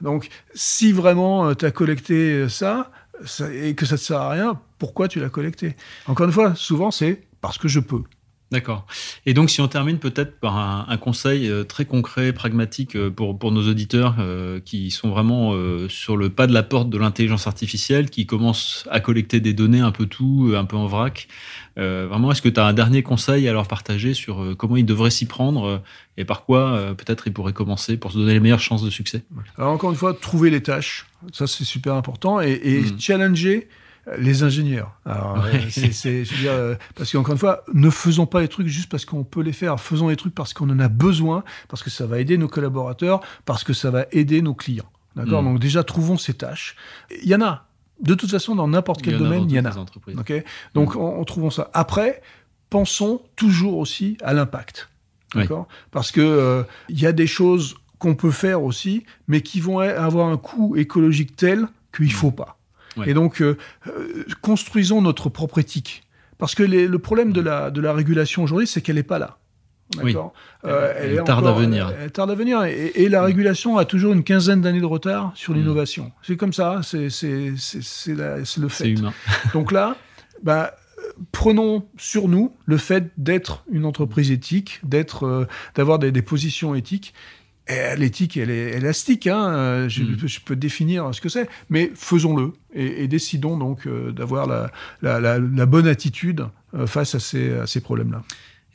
Donc 0.00 0.28
si 0.54 0.92
vraiment 0.92 1.54
tu 1.54 1.64
as 1.64 1.70
collecté 1.70 2.48
ça, 2.48 2.90
ça, 3.24 3.52
et 3.52 3.74
que 3.74 3.86
ça 3.86 3.96
te 3.96 4.02
sert 4.02 4.20
à 4.20 4.30
rien, 4.30 4.60
pourquoi 4.78 5.08
tu 5.08 5.20
l'as 5.20 5.30
collecté? 5.30 5.76
Encore 6.06 6.26
une 6.26 6.32
fois, 6.32 6.54
souvent 6.54 6.90
c'est 6.90 7.22
parce 7.40 7.58
que 7.58 7.68
je 7.68 7.80
peux. 7.80 8.02
D'accord. 8.50 8.84
Et 9.26 9.34
donc, 9.34 9.48
si 9.48 9.60
on 9.60 9.68
termine 9.68 9.98
peut-être 9.98 10.40
par 10.40 10.56
un, 10.90 10.96
conseil 10.96 11.48
euh, 11.48 11.62
très 11.62 11.84
concret, 11.84 12.32
pragmatique 12.32 12.96
euh, 12.96 13.08
pour, 13.08 13.38
pour 13.38 13.52
nos 13.52 13.68
auditeurs 13.68 14.16
euh, 14.18 14.58
qui 14.58 14.90
sont 14.90 15.10
vraiment 15.10 15.54
sur 15.88 16.16
le 16.16 16.30
pas 16.30 16.46
de 16.46 16.52
la 16.52 16.62
porte 16.62 16.90
de 16.90 16.98
l'intelligence 16.98 17.46
artificielle, 17.46 18.10
qui 18.10 18.26
commencent 18.26 18.86
à 18.90 19.00
collecter 19.00 19.40
des 19.40 19.52
données 19.52 19.80
un 19.80 19.92
peu 19.92 20.06
tout, 20.06 20.52
un 20.56 20.64
peu 20.64 20.76
en 20.76 20.86
vrac. 20.86 21.28
vraiment, 21.76 22.32
est-ce 22.32 22.42
que 22.42 22.48
tu 22.48 22.60
as 22.60 22.66
un 22.66 22.72
dernier 22.72 23.02
conseil 23.02 23.48
à 23.48 23.52
leur 23.52 23.68
partager 23.68 24.14
sur 24.14 24.56
comment 24.56 24.76
ils 24.76 24.86
devraient 24.86 25.10
s'y 25.10 25.26
prendre 25.26 25.82
et 26.16 26.24
par 26.24 26.44
quoi 26.44 26.94
peut-être 26.96 27.26
ils 27.26 27.32
pourraient 27.32 27.52
commencer 27.52 27.96
pour 27.96 28.12
se 28.12 28.18
donner 28.18 28.34
les 28.34 28.40
meilleures 28.40 28.60
chances 28.60 28.82
de 28.82 28.90
succès? 28.90 29.22
Alors, 29.56 29.72
encore 29.72 29.90
une 29.90 29.96
fois, 29.96 30.14
trouver 30.14 30.50
les 30.50 30.62
tâches, 30.62 31.06
ça 31.32 31.46
c'est 31.46 31.64
super 31.64 31.94
important, 31.94 32.40
et, 32.40 32.60
et 32.62 32.80
hmm. 32.80 33.00
challenger 33.00 33.68
les 34.18 34.42
ingénieurs. 34.42 34.92
Alors, 35.04 35.44
c'est, 35.70 36.24
je 36.24 36.34
veux 36.34 36.40
dire, 36.40 36.52
euh, 36.52 36.74
parce 36.94 37.12
qu'encore 37.12 37.32
une 37.32 37.38
fois, 37.38 37.64
ne 37.72 37.90
faisons 37.90 38.26
pas 38.26 38.40
les 38.40 38.48
trucs 38.48 38.66
juste 38.66 38.90
parce 38.90 39.04
qu'on 39.04 39.24
peut 39.24 39.42
les 39.42 39.52
faire. 39.52 39.78
Faisons 39.80 40.08
les 40.08 40.16
trucs 40.16 40.34
parce 40.34 40.52
qu'on 40.54 40.70
en 40.70 40.80
a 40.80 40.88
besoin, 40.88 41.44
parce 41.68 41.82
que 41.82 41.90
ça 41.90 42.06
va 42.06 42.18
aider 42.18 42.38
nos 42.38 42.48
collaborateurs, 42.48 43.20
parce 43.44 43.64
que 43.64 43.72
ça 43.72 43.90
va 43.90 44.06
aider 44.12 44.42
nos 44.42 44.54
clients. 44.54 44.90
D'accord. 45.16 45.42
Hmm. 45.42 45.46
Donc 45.46 45.60
déjà, 45.60 45.84
trouvons 45.84 46.16
ces 46.16 46.34
tâches. 46.34 46.76
Il 47.22 47.28
y 47.28 47.34
en 47.34 47.42
a. 47.42 47.66
De 48.00 48.14
toute 48.14 48.30
façon, 48.30 48.54
dans 48.54 48.68
n'importe 48.68 49.02
quel 49.02 49.18
domaine, 49.18 49.44
il 49.48 49.54
y 49.54 49.60
en 49.60 49.66
a. 49.66 49.84
Ok. 50.18 50.32
Donc, 50.74 50.94
hmm. 50.94 51.00
on, 51.00 51.24
trouvons 51.24 51.50
ça. 51.50 51.70
Après, 51.74 52.22
pensons 52.70 53.22
toujours 53.36 53.76
aussi 53.76 54.16
à 54.22 54.32
l'impact. 54.32 54.88
D'accord. 55.34 55.68
Parce 55.90 56.10
que 56.10 56.20
euh, 56.20 56.62
il 56.88 57.00
y 57.00 57.06
a 57.06 57.12
des 57.12 57.26
choses 57.26 57.76
qu'on 57.98 58.14
peut 58.14 58.30
faire 58.30 58.62
aussi, 58.62 59.04
mais 59.28 59.42
qui 59.42 59.60
vont 59.60 59.78
avoir 59.78 60.28
un 60.28 60.38
coût 60.38 60.74
écologique 60.76 61.36
tel 61.36 61.68
qu'il 61.94 62.06
ne 62.06 62.10
hmm. 62.10 62.14
faut 62.14 62.30
pas. 62.30 62.59
Et 63.06 63.14
donc, 63.14 63.40
euh, 63.40 63.56
euh, 63.86 64.24
construisons 64.42 65.00
notre 65.02 65.28
propre 65.28 65.58
éthique. 65.58 66.04
Parce 66.38 66.54
que 66.54 66.62
le 66.62 66.98
problème 66.98 67.32
de 67.32 67.40
la, 67.40 67.70
de 67.70 67.80
la 67.80 67.92
régulation 67.92 68.42
aujourd'hui, 68.42 68.66
c'est 68.66 68.80
qu'elle 68.80 68.96
n'est 68.96 69.02
pas 69.02 69.18
là. 69.18 69.36
Euh, 70.64 70.94
elle, 70.96 71.24
tarde 71.24 71.46
à 71.46 71.52
venir. 71.52 71.92
Elle, 72.00 72.12
tarde 72.12 72.30
à 72.30 72.34
venir. 72.34 72.62
Et, 72.64 73.08
la 73.08 73.22
régulation 73.22 73.76
a 73.76 73.84
toujours 73.84 74.12
une 74.12 74.22
quinzaine 74.22 74.60
d'années 74.60 74.80
de 74.80 74.86
retard 74.86 75.32
sur 75.34 75.52
mm. 75.52 75.56
l'innovation. 75.56 76.12
C'est 76.22 76.36
comme 76.36 76.52
ça, 76.52 76.80
c'est 76.82 77.08
le 77.08 78.68
fait. 78.68 78.88
humain. 78.88 79.12
Donc 79.52 79.72
là, 79.72 79.96
bah, 80.42 80.72
prenons 81.32 81.86
sur 81.98 82.28
nous 82.28 82.54
le 82.64 82.76
fait 82.78 83.10
d'être 83.18 83.64
une 83.70 83.84
entreprise 83.84 84.30
éthique, 84.30 84.80
d'être, 84.82 85.46
d'avoir 85.74 85.98
des, 85.98 86.12
des, 86.12 86.22
positions 86.22 86.74
éthiques, 86.74 87.12
L'éthique, 87.96 88.36
elle 88.36 88.50
est 88.50 88.76
élastique. 88.76 89.26
Hein. 89.26 89.52
Euh, 89.52 89.86
mm. 89.86 89.88
Je, 90.26 90.40
peux 90.40 90.56
définir 90.56 91.14
ce 91.14 91.20
que 91.20 91.28
c'est, 91.28 91.48
mais 91.68 91.90
faisons-le 91.94 92.52
et, 92.72 93.08
décidons 93.08 93.56
donc 93.56 93.86
euh, 93.86 94.12
d'avoir 94.12 94.46
la, 95.02 95.66
bonne 95.66 95.86
attitude 95.86 96.46
euh, 96.74 96.86
face 96.86 97.14
à 97.14 97.20
ces 97.66 97.80
problèmes-là. 97.80 98.22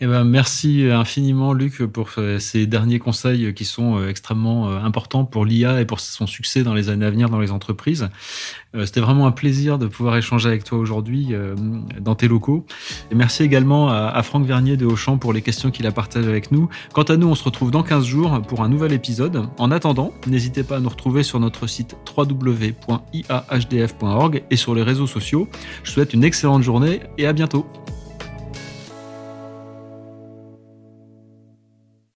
Eh 0.02 0.08
ben, 0.08 0.26
merci 0.26 0.88
infiniment, 0.92 1.54
Luc, 1.54 1.86
pour 1.86 2.10
ces 2.40 2.68
derniers 2.68 3.00
conseils 3.00 3.54
qui 3.54 3.64
sont 3.64 3.98
euh, 3.98 4.10
extrêmement 4.10 4.68
euh, 4.68 4.78
importants 4.80 5.24
pour 5.24 5.46
l'IA 5.46 5.80
et 5.80 5.86
pour 5.86 6.02
son 6.02 6.28
succès 6.28 6.64
dans 6.64 6.74
les 6.74 6.90
années 6.90 7.06
à 7.06 7.10
venir 7.10 7.30
dans 7.30 7.40
les 7.40 7.50
entreprises. 7.52 8.10
Euh, 8.76 8.86
c'était 8.86 9.00
vraiment 9.00 9.26
un 9.26 9.32
plaisir 9.32 9.78
de 9.78 9.88
pouvoir 9.88 10.18
échanger 10.18 10.50
avec 10.50 10.66
toi 10.66 10.78
aujourd'hui 10.80 11.34
dans 12.02 12.16
tes 12.16 12.28
locaux. 12.28 12.66
Merci 13.14 13.44
également 13.44 13.90
à 13.90 14.22
Franck 14.24 14.46
Vernier 14.46 14.76
de 14.76 14.86
Auchan 14.86 15.18
pour 15.18 15.32
les 15.32 15.42
questions 15.42 15.72
qu'il 15.72 15.88
a 15.88 15.92
partagées 15.92 16.28
avec 16.28 16.52
nous. 16.52 16.68
Quant 16.94 17.04
à 17.04 17.16
nous, 17.16 17.28
on 17.28 17.36
se 17.36 17.44
retrouve 17.46 17.72
dans 17.72 17.84
15 17.84 18.04
jours 18.06 18.42
pour 18.42 18.64
un 18.64 18.70
nouvel 18.70 18.92
épisode. 18.92 19.48
En 19.58 19.72
attendant, 19.72 20.12
n'hésitez 20.28 20.64
pas 20.64 20.76
à 20.78 20.80
nous 20.82 20.90
retrouver 20.90 21.24
sur 21.24 21.40
notre 21.40 21.68
site 21.68 21.96
www.iahdf.org 22.18 22.84
et 24.52 24.58
sur 24.58 24.76
les 24.76 24.84
réseaux 24.84 25.08
sociaux. 25.08 25.48
Je 25.84 25.90
vous 25.90 25.94
souhaite 25.94 26.14
une 26.14 26.26
excellente 26.26 26.64
journée 26.64 27.00
et 27.18 27.28
à 27.28 27.34
bientôt. 27.34 27.66